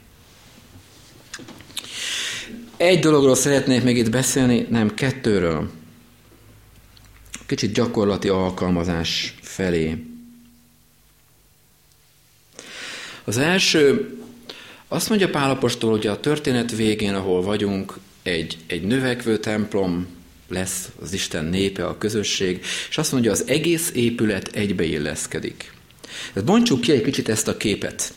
Egy 2.76 2.98
dologról 2.98 3.34
szeretnék 3.34 3.82
még 3.82 3.96
itt 3.96 4.10
beszélni, 4.10 4.66
nem 4.70 4.94
kettőről. 4.94 5.70
Kicsit 7.46 7.72
gyakorlati 7.72 8.28
alkalmazás 8.28 9.34
felé. 9.40 10.04
Az 13.24 13.38
első, 13.38 14.16
azt 14.88 15.08
mondja 15.08 15.30
Pálapostól, 15.30 15.90
hogy 15.90 16.06
a 16.06 16.20
történet 16.20 16.76
végén, 16.76 17.14
ahol 17.14 17.42
vagyunk, 17.42 17.98
egy, 18.22 18.56
egy 18.66 18.82
növekvő 18.82 19.38
templom 19.38 20.06
lesz 20.48 20.88
az 21.02 21.12
Isten 21.12 21.44
népe, 21.44 21.86
a 21.86 21.98
közösség, 21.98 22.64
és 22.88 22.98
azt 22.98 23.12
mondja, 23.12 23.30
az 23.30 23.44
egész 23.46 23.90
épület 23.94 24.48
egybeilleszkedik. 24.52 25.72
Ez 26.32 26.42
bontsuk 26.42 26.80
ki 26.80 26.92
egy 26.92 27.02
kicsit 27.02 27.28
ezt 27.28 27.48
a 27.48 27.56
képet. 27.56 28.12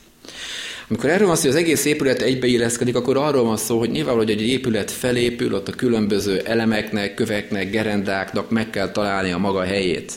Amikor 0.87 1.09
erről 1.09 1.27
van 1.27 1.35
szó, 1.35 1.41
hogy 1.41 1.51
az 1.51 1.55
egész 1.55 1.85
épület 1.85 2.21
egybeilleszkedik, 2.21 2.95
akkor 2.95 3.17
arról 3.17 3.43
van 3.43 3.57
szó, 3.57 3.79
hogy 3.79 3.89
nyilván, 3.89 4.15
hogy 4.15 4.29
egy 4.29 4.41
épület 4.41 4.91
felépül, 4.91 5.53
ott 5.53 5.67
a 5.67 5.71
különböző 5.71 6.39
elemeknek, 6.39 7.13
köveknek, 7.13 7.69
gerendáknak 7.69 8.49
meg 8.49 8.69
kell 8.69 8.91
találni 8.91 9.31
a 9.31 9.37
maga 9.37 9.63
helyét. 9.63 10.13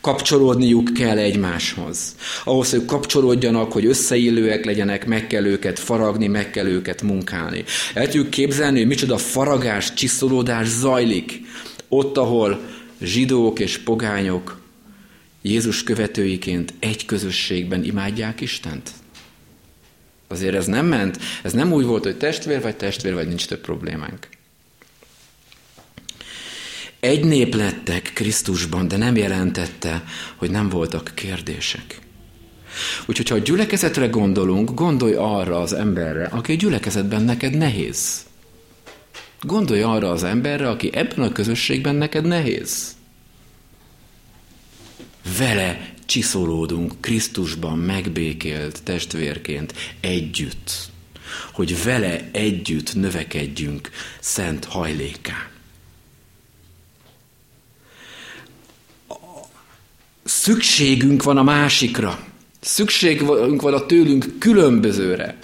Kapcsolódniuk 0.00 0.92
kell 0.94 1.18
egymáshoz. 1.18 2.14
Ahhoz, 2.44 2.70
hogy 2.70 2.84
kapcsolódjanak, 2.84 3.72
hogy 3.72 3.86
összeillőek 3.86 4.64
legyenek, 4.64 5.06
meg 5.06 5.26
kell 5.26 5.44
őket 5.44 5.78
faragni, 5.78 6.26
meg 6.26 6.50
kell 6.50 6.66
őket 6.66 7.02
munkálni. 7.02 7.64
El 7.94 8.04
tudjuk 8.04 8.30
képzelni, 8.30 8.78
hogy 8.78 8.86
micsoda 8.86 9.16
faragás, 9.16 9.94
csiszolódás 9.94 10.66
zajlik 10.68 11.40
ott, 11.88 12.16
ahol 12.16 12.60
zsidók 13.02 13.58
és 13.60 13.78
pogányok 13.78 14.60
Jézus 15.42 15.82
követőiként 15.82 16.74
egy 16.78 17.04
közösségben 17.04 17.84
imádják 17.84 18.40
Istent? 18.40 18.90
Azért 20.28 20.54
ez 20.54 20.66
nem 20.66 20.86
ment, 20.86 21.18
ez 21.42 21.52
nem 21.52 21.72
úgy 21.72 21.84
volt, 21.84 22.04
hogy 22.04 22.16
testvér 22.16 22.60
vagy 22.60 22.76
testvér, 22.76 23.14
vagy 23.14 23.28
nincs 23.28 23.46
több 23.46 23.60
problémánk. 23.60 24.28
Egy 27.00 27.24
nép 27.24 27.54
lettek 27.54 28.10
Krisztusban, 28.14 28.88
de 28.88 28.96
nem 28.96 29.16
jelentette, 29.16 30.04
hogy 30.36 30.50
nem 30.50 30.68
voltak 30.68 31.12
kérdések. 31.14 31.98
Úgyhogy, 33.06 33.28
ha 33.28 33.34
a 33.34 33.38
gyülekezetre 33.38 34.06
gondolunk, 34.06 34.74
gondolj 34.74 35.14
arra 35.14 35.60
az 35.60 35.72
emberre, 35.72 36.24
aki 36.24 36.52
a 36.52 36.56
gyülekezetben 36.56 37.22
neked 37.22 37.56
nehéz. 37.56 38.26
Gondolj 39.40 39.82
arra 39.82 40.10
az 40.10 40.22
emberre, 40.22 40.68
aki 40.68 40.90
ebben 40.92 41.24
a 41.24 41.32
közösségben 41.32 41.94
neked 41.94 42.24
nehéz. 42.24 42.96
Vele 45.38 45.94
csiszolódunk 46.06 46.92
Krisztusban 47.00 47.78
megbékélt 47.78 48.82
testvérként 48.82 49.74
együtt, 50.00 50.90
hogy 51.52 51.82
vele 51.82 52.28
együtt 52.32 52.94
növekedjünk 52.94 53.90
szent 54.20 54.64
hajlékán. 54.64 55.48
Szükségünk 60.32 61.22
van 61.22 61.36
a 61.36 61.42
másikra. 61.42 62.18
Szükségünk 62.60 63.62
van 63.62 63.74
a 63.74 63.86
tőlünk 63.86 64.26
különbözőre 64.38 65.38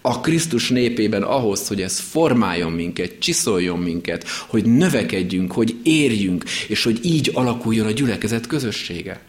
a 0.00 0.20
Krisztus 0.20 0.68
népében 0.68 1.22
ahhoz, 1.22 1.68
hogy 1.68 1.82
ez 1.82 1.98
formáljon 1.98 2.72
minket, 2.72 3.18
csiszoljon 3.18 3.78
minket, 3.78 4.28
hogy 4.28 4.64
növekedjünk, 4.64 5.52
hogy 5.52 5.76
érjünk, 5.82 6.44
és 6.68 6.84
hogy 6.84 7.04
így 7.04 7.30
alakuljon 7.34 7.86
a 7.86 7.90
gyülekezet 7.90 8.46
közössége. 8.46 9.20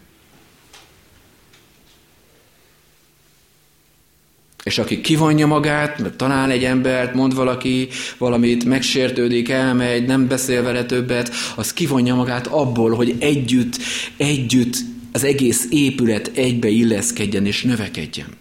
És 4.62 4.78
aki 4.78 5.00
kivonja 5.00 5.46
magát, 5.46 5.98
mert 5.98 6.16
talál 6.16 6.50
egy 6.50 6.64
embert, 6.64 7.14
mond 7.14 7.34
valaki 7.34 7.88
valamit, 8.18 8.64
megsértődik, 8.64 9.48
elmegy, 9.48 10.06
nem 10.06 10.28
beszél 10.28 10.62
vele 10.62 10.84
többet, 10.84 11.30
az 11.56 11.72
kivonja 11.72 12.14
magát 12.14 12.46
abból, 12.46 12.94
hogy 12.94 13.16
együtt, 13.18 13.78
együtt 14.16 14.96
az 15.18 15.24
egész 15.24 15.66
épület 15.70 16.30
egybe 16.34 16.68
illeszkedjen 16.68 17.46
és 17.46 17.62
növekedjen. 17.62 18.36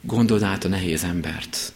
Gondold 0.00 0.42
át 0.42 0.64
a 0.64 0.68
nehéz 0.68 1.04
embert. 1.04 1.72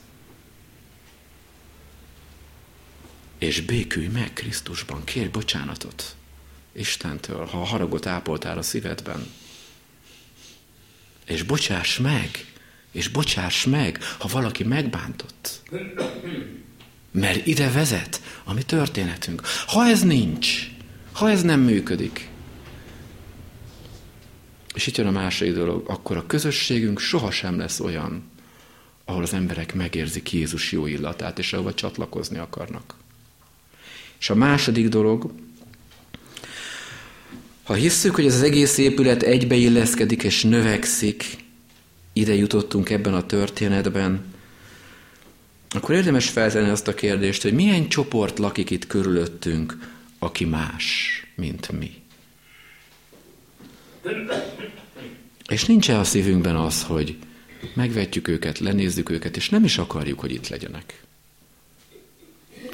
És 3.39 3.61
békülj 3.61 4.07
meg 4.07 4.33
Krisztusban, 4.33 5.05
kérj 5.05 5.29
bocsánatot 5.29 6.17
Istentől, 6.73 7.45
ha 7.45 7.61
a 7.61 7.65
haragot 7.65 8.07
ápoltál 8.07 8.59
a 8.59 8.63
szívedben. 8.63 9.27
És 11.27 11.43
bocsáss 11.43 11.99
meg, 11.99 12.53
és 12.93 13.09
bocsáss 13.09 13.65
meg, 13.65 14.03
ha 14.19 14.29
valaki 14.29 14.65
megbántott. 14.65 15.63
Mert 17.11 17.47
ide 17.47 17.71
vezet 17.71 18.23
a 18.45 18.53
mi 18.53 18.63
történetünk. 18.63 19.43
Ha 19.67 19.87
ez 19.87 20.03
nincs, 20.03 20.79
ha 21.13 21.31
ez 21.31 21.43
nem 21.43 21.61
működik, 21.61 22.29
és 24.75 24.87
itt 24.87 24.97
jön 24.97 25.07
a 25.07 25.11
második 25.11 25.55
dolog, 25.55 25.89
akkor 25.89 26.17
a 26.17 26.27
közösségünk 26.27 26.99
sohasem 26.99 27.59
lesz 27.59 27.81
olyan, 27.81 28.31
ahol 29.05 29.23
az 29.23 29.33
emberek 29.33 29.75
megérzik 29.75 30.33
Jézus 30.33 30.73
jó 30.73 30.87
illatát, 30.87 31.39
és 31.39 31.53
ahova 31.53 31.75
csatlakozni 31.75 32.39
akarnak. 32.39 32.95
És 34.19 34.31
a 34.31 34.35
második 34.35 34.89
dolog, 34.89 35.33
ha 37.63 37.75
hisszük, 37.75 38.15
hogy 38.15 38.27
ez 38.27 38.35
az 38.35 38.43
egész 38.43 38.79
épület 38.79 39.23
egybeilleszkedik 39.23 40.23
és 40.23 40.43
növekszik, 40.43 41.37
ide 42.13 42.35
jutottunk 42.35 42.91
ebben 42.91 43.15
a 43.15 43.27
történetben, 43.27 44.25
akkor 45.75 45.95
érdemes 45.95 46.29
feltenni 46.29 46.69
azt 46.69 46.89
a 46.89 46.95
kérdést, 46.95 47.43
hogy 47.43 47.53
milyen 47.53 47.89
csoport 47.89 48.39
lakik 48.39 48.71
itt 48.71 48.87
körülöttünk, 48.87 49.79
aki 50.23 50.45
más, 50.45 51.27
mint 51.35 51.73
mi. 51.73 52.03
És 55.49 55.65
nincs-e 55.65 55.99
a 55.99 56.05
szívünkben 56.05 56.57
az, 56.57 56.83
hogy 56.83 57.19
megvetjük 57.75 58.29
őket, 58.29 58.59
lenézzük 58.59 59.11
őket, 59.11 59.37
és 59.37 59.49
nem 59.49 59.65
is 59.65 59.79
akarjuk, 59.79 60.21
hogy 60.21 60.33
itt 60.33 60.49
legyenek. 60.49 61.03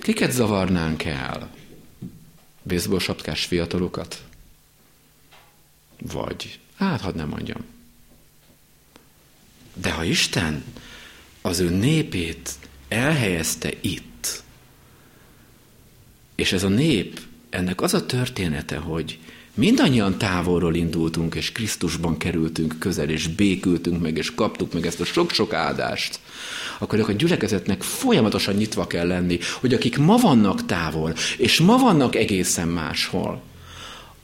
Kiket 0.00 0.32
zavarnánk 0.32 1.04
el? 1.04 1.54
Baseball 2.62 2.98
sapkás 2.98 3.44
fiatalokat? 3.44 4.24
Vagy, 6.00 6.58
hát 6.74 7.00
hadd 7.00 7.16
nem 7.16 7.28
mondjam. 7.28 7.64
De 9.74 9.90
ha 9.90 10.04
Isten 10.04 10.64
az 11.42 11.58
ő 11.58 11.70
népét 11.70 12.50
elhelyezte 12.88 13.70
itt, 13.80 14.42
és 16.34 16.52
ez 16.52 16.62
a 16.62 16.68
nép, 16.68 17.20
ennek 17.56 17.80
az 17.80 17.94
a 17.94 18.06
története, 18.06 18.76
hogy 18.76 19.18
mindannyian 19.54 20.18
távolról 20.18 20.74
indultunk, 20.74 21.34
és 21.34 21.52
Krisztusban 21.52 22.16
kerültünk 22.16 22.78
közel, 22.78 23.08
és 23.08 23.28
békültünk 23.28 24.02
meg, 24.02 24.16
és 24.16 24.34
kaptuk 24.34 24.72
meg 24.72 24.86
ezt 24.86 25.00
a 25.00 25.04
sok-sok 25.04 25.52
áldást, 25.52 26.20
akkor 26.78 27.00
a 27.00 27.12
gyülekezetnek 27.12 27.82
folyamatosan 27.82 28.54
nyitva 28.54 28.86
kell 28.86 29.06
lenni, 29.06 29.38
hogy 29.60 29.74
akik 29.74 29.98
ma 29.98 30.16
vannak 30.16 30.66
távol, 30.66 31.14
és 31.36 31.60
ma 31.60 31.76
vannak 31.76 32.14
egészen 32.14 32.68
máshol, 32.68 33.42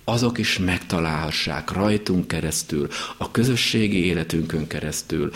azok 0.05 0.39
is 0.39 0.59
megtalálhassák 0.59 1.71
rajtunk 1.71 2.29
keresztül, 2.29 2.89
a 3.17 3.31
közösségi 3.31 4.05
életünkön 4.05 4.67
keresztül, 4.67 5.31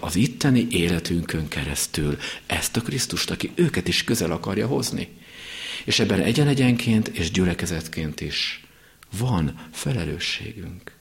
az 0.00 0.16
itteni 0.16 0.66
életünkön 0.70 1.48
keresztül 1.48 2.16
ezt 2.46 2.76
a 2.76 2.80
Krisztust, 2.80 3.30
aki 3.30 3.50
őket 3.54 3.88
is 3.88 4.04
közel 4.04 4.30
akarja 4.30 4.66
hozni. 4.66 5.08
És 5.84 5.98
ebben 5.98 6.20
egyen-egyenként 6.20 7.08
és 7.08 7.30
gyülekezetként 7.30 8.20
is 8.20 8.66
van 9.18 9.68
felelősségünk, 9.72 10.92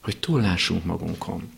hogy 0.00 0.16
túllássunk 0.16 0.84
magunkon, 0.84 1.50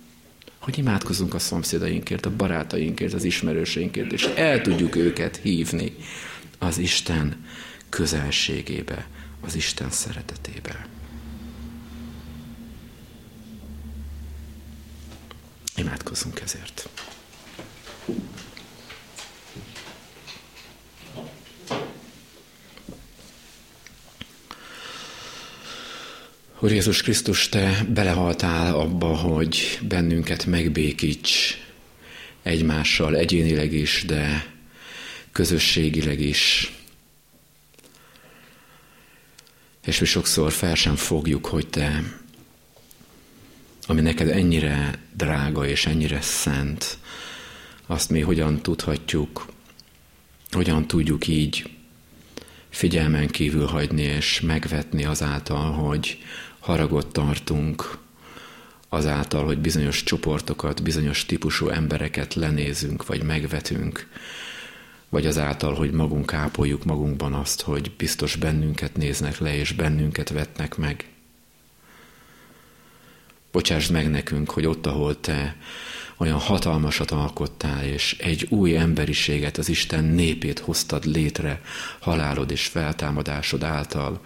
hogy 0.59 0.79
imádkozunk 0.79 1.35
a 1.35 1.39
szomszédainkért, 1.39 2.27
a 2.27 2.37
barátainkért, 2.37 3.13
az 3.13 3.25
ismerőseinkért, 3.25 4.13
és 4.13 4.25
el 4.25 4.61
tudjuk 4.61 4.97
őket 4.97 5.37
hívni 5.37 5.93
az 6.59 6.79
Isten 6.79 7.47
közelségébe, 7.89 9.09
az 9.41 9.55
Isten 9.55 9.91
szeretetébe. 9.91 10.87
Imádkozzunk 15.77 16.41
ezért. 16.41 16.89
Úr 26.63 26.71
Jézus 26.71 27.03
Krisztus, 27.03 27.49
Te 27.49 27.85
belehaltál 27.89 28.75
abba, 28.75 29.17
hogy 29.17 29.79
bennünket 29.89 30.47
megbékíts 30.47 31.59
egymással, 32.43 33.17
egyénileg 33.17 33.73
is, 33.73 34.05
de 34.07 34.47
közösségileg 35.33 36.21
is. 36.21 36.73
És 39.85 39.99
mi 39.99 40.07
sokszor 40.07 40.53
fel 40.53 40.75
sem 40.75 40.97
fogjuk, 40.97 41.47
hogy 41.47 41.67
Te, 41.67 42.03
ami 43.87 44.01
neked 44.01 44.29
ennyire 44.29 44.99
drága 45.17 45.67
és 45.67 45.87
ennyire 45.87 46.21
szent, 46.21 46.99
azt 47.87 48.11
mi 48.11 48.21
hogyan 48.21 48.63
tudhatjuk, 48.63 49.53
hogyan 50.51 50.87
tudjuk 50.87 51.27
így 51.27 51.71
figyelmen 52.73 53.29
kívül 53.29 53.67
hagyni 53.67 54.03
és 54.03 54.41
megvetni 54.41 55.05
azáltal, 55.05 55.73
hogy 55.73 56.19
haragot 56.63 57.13
tartunk 57.13 57.99
azáltal, 58.89 59.45
hogy 59.45 59.59
bizonyos 59.59 60.03
csoportokat, 60.03 60.83
bizonyos 60.83 61.27
típusú 61.27 61.69
embereket 61.69 62.35
lenézünk, 62.35 63.07
vagy 63.07 63.23
megvetünk, 63.23 64.09
vagy 65.09 65.27
azáltal, 65.27 65.75
hogy 65.75 65.91
magunk 65.91 66.33
ápoljuk 66.33 66.85
magunkban 66.85 67.35
azt, 67.35 67.61
hogy 67.61 67.93
biztos 67.97 68.37
bennünket 68.37 68.97
néznek 68.97 69.39
le, 69.39 69.57
és 69.57 69.73
bennünket 69.73 70.29
vetnek 70.29 70.77
meg. 70.77 71.07
Bocsásd 73.53 73.91
meg 73.91 74.11
nekünk, 74.11 74.51
hogy 74.51 74.67
ott, 74.67 74.87
ahol 74.87 75.21
Te 75.21 75.57
olyan 76.17 76.39
hatalmasat 76.39 77.11
alkottál, 77.11 77.85
és 77.85 78.17
egy 78.19 78.47
új 78.51 78.77
emberiséget, 78.77 79.59
az 79.59 79.69
Isten 79.69 80.05
népét 80.05 80.59
hoztad 80.59 81.05
létre 81.05 81.61
halálod 82.01 82.51
és 82.51 82.67
feltámadásod 82.67 83.63
által, 83.63 84.21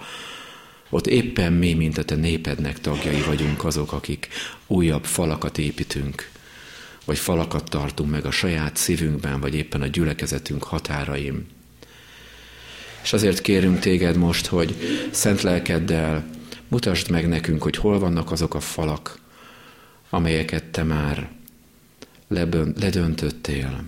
ott 0.91 1.07
éppen 1.07 1.53
mi, 1.53 1.75
mint 1.75 1.99
a 1.99 2.05
te 2.05 2.15
népednek 2.15 2.81
tagjai 2.81 3.21
vagyunk 3.21 3.65
azok, 3.65 3.93
akik 3.93 4.29
újabb 4.67 5.05
falakat 5.05 5.59
építünk, 5.59 6.31
vagy 7.05 7.19
falakat 7.19 7.71
tartunk 7.71 8.11
meg 8.11 8.25
a 8.25 8.31
saját 8.31 8.77
szívünkben, 8.77 9.41
vagy 9.41 9.55
éppen 9.55 9.83
a 9.83 9.87
gyülekezetünk 9.87 10.63
határaim. 10.63 11.47
És 13.03 13.13
azért 13.13 13.41
kérünk 13.41 13.79
téged 13.79 14.17
most, 14.17 14.47
hogy 14.47 14.77
szent 15.11 15.43
lelkeddel 15.43 16.27
mutasd 16.69 17.11
meg 17.11 17.29
nekünk, 17.29 17.63
hogy 17.63 17.77
hol 17.77 17.99
vannak 17.99 18.31
azok 18.31 18.55
a 18.55 18.61
falak, 18.61 19.19
amelyeket 20.11 20.65
te 20.65 20.83
már 20.83 21.29
ledöntöttél 22.29 23.85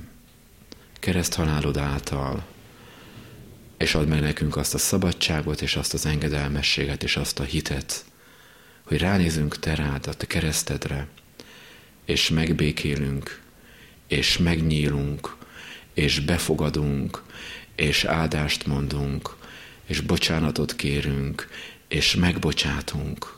kereszthalálod 1.01 1.77
által, 1.77 2.45
és 3.79 3.95
add 3.95 4.07
meg 4.07 4.21
nekünk 4.21 4.57
azt 4.57 4.75
a 4.75 4.79
szabadságot, 4.79 5.61
és 5.61 5.77
azt 5.77 5.95
az 5.95 6.07
engedelmességet, 6.07 7.03
és 7.03 7.17
azt 7.17 7.39
a 7.39 7.43
hitet, 7.43 8.05
hogy 8.83 8.99
ránézünk 8.99 9.59
te 9.59 9.75
rád, 9.75 10.07
a 10.07 10.15
te 10.15 10.27
keresztedre, 10.27 11.09
és 12.05 12.29
megbékélünk, 12.29 13.41
és 14.07 14.39
megnyílunk, 14.39 15.37
és 15.95 16.21
befogadunk, 16.21 17.23
és 17.75 18.05
áldást 18.05 18.67
mondunk, 18.67 19.37
és 19.87 20.01
bocsánatot 20.01 20.77
kérünk, 20.77 21.49
és 21.89 22.15
megbocsátunk. 22.15 23.37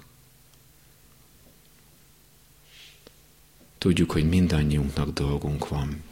Tudjuk, 3.78 4.10
hogy 4.10 4.28
mindannyiunknak 4.28 5.12
dolgunk 5.12 5.68
van 5.68 6.02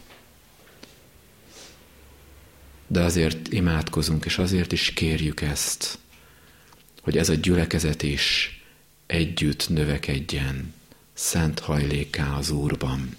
de 2.89 3.01
azért 3.01 3.53
imádkozunk, 3.53 4.24
és 4.24 4.39
azért 4.39 4.72
is 4.72 4.93
kérjük 4.93 5.41
ezt, 5.41 5.99
hogy 7.03 7.16
ez 7.16 7.28
a 7.28 7.34
gyülekezet 7.34 8.03
is 8.03 8.59
együtt 9.07 9.68
növekedjen, 9.68 10.74
szent 11.14 11.59
hajléká 11.59 12.36
az 12.36 12.51
Úrban, 12.51 13.16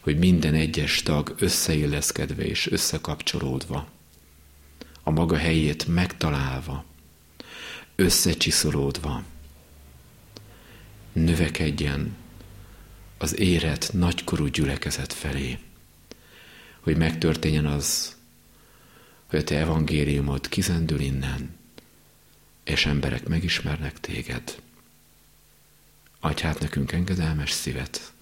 hogy 0.00 0.18
minden 0.18 0.54
egyes 0.54 1.02
tag 1.02 1.34
összeilleszkedve 1.38 2.44
és 2.44 2.70
összekapcsolódva, 2.70 3.88
a 5.02 5.10
maga 5.10 5.36
helyét 5.36 5.86
megtalálva, 5.86 6.84
összecsiszolódva, 7.96 9.22
növekedjen 11.12 12.16
az 13.18 13.38
érett 13.38 13.92
nagykorú 13.92 14.46
gyülekezet 14.46 15.12
felé, 15.12 15.58
hogy 16.80 16.96
megtörténjen 16.96 17.66
az, 17.66 18.16
hogy 19.34 19.42
a 19.42 19.46
te 19.46 19.58
evangéliumod 19.58 20.48
kizendül 20.48 21.00
innen, 21.00 21.56
és 22.64 22.86
emberek 22.86 23.28
megismernek 23.28 24.00
téged. 24.00 24.42
Adj 26.20 26.46
nekünk 26.60 26.92
engedelmes 26.92 27.50
szívet, 27.50 28.12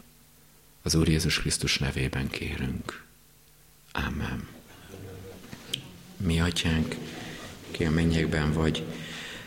az 0.82 0.94
Úr 0.94 1.08
Jézus 1.08 1.40
Krisztus 1.40 1.78
nevében 1.78 2.28
kérünk. 2.28 3.04
Ámen. 3.92 4.48
Mi 6.16 6.40
atyánk, 6.40 6.96
ki 7.70 7.84
a 7.84 7.90
mennyekben 7.90 8.52
vagy, 8.52 8.84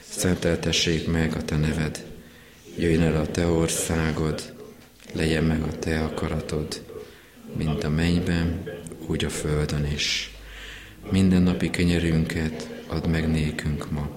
szenteltessék 0.08 1.08
meg 1.08 1.36
a 1.36 1.46
te 1.46 1.58
neved, 1.58 2.06
jöjjön 2.78 3.02
el 3.02 3.22
a 3.22 3.32
te 3.32 3.48
országod, 3.48 4.54
legyen 5.14 5.44
meg 5.44 5.62
a 5.62 5.80
te 5.80 6.04
akaratod, 6.04 6.86
mint 7.56 7.84
a 7.84 7.90
mennyben, 7.90 8.64
úgy 9.08 9.26
a 9.26 9.30
földön 9.30 9.86
is. 9.86 10.35
Minden 11.12 11.42
napi 11.42 11.70
kenyerünket 11.70 12.70
add 12.88 13.08
meg 13.08 13.32
nékünk 13.32 13.92
ma, 13.92 14.10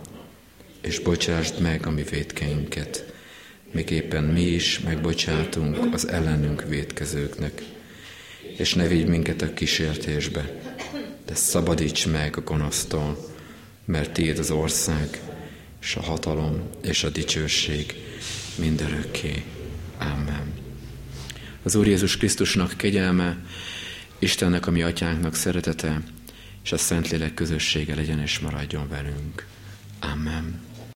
és 0.80 0.98
bocsásd 0.98 1.60
meg 1.60 1.86
a 1.86 1.90
mi 1.90 2.02
védkeinket, 2.02 3.12
éppen 3.90 4.24
mi 4.24 4.42
is 4.42 4.80
megbocsátunk 4.80 5.94
az 5.94 6.08
ellenünk 6.08 6.64
védkezőknek. 6.68 7.62
És 8.56 8.74
ne 8.74 8.86
vigy 8.86 9.06
minket 9.06 9.42
a 9.42 9.54
kísértésbe, 9.54 10.60
de 11.26 11.34
szabadíts 11.34 12.06
meg 12.06 12.36
a 12.36 12.40
gonosztól, 12.40 13.18
mert 13.84 14.12
tiéd 14.12 14.38
az 14.38 14.50
ország, 14.50 15.20
és 15.80 15.96
a 15.96 16.02
hatalom, 16.02 16.62
és 16.82 17.04
a 17.04 17.08
dicsőség 17.08 17.94
mindörökké. 18.58 19.42
Amen. 19.98 20.52
Az 21.62 21.74
Úr 21.74 21.86
Jézus 21.86 22.16
Krisztusnak 22.16 22.74
kegyelme, 22.76 23.38
Istennek, 24.18 24.66
a 24.66 24.70
mi 24.70 24.82
atyánknak 24.82 25.34
szeretete, 25.34 26.02
és 26.68 26.74
a 26.74 26.78
Szentlélek 26.78 27.34
közössége 27.34 27.94
legyen 27.94 28.20
és 28.20 28.38
maradjon 28.38 28.88
velünk. 28.88 29.46
Amen. 30.00 30.67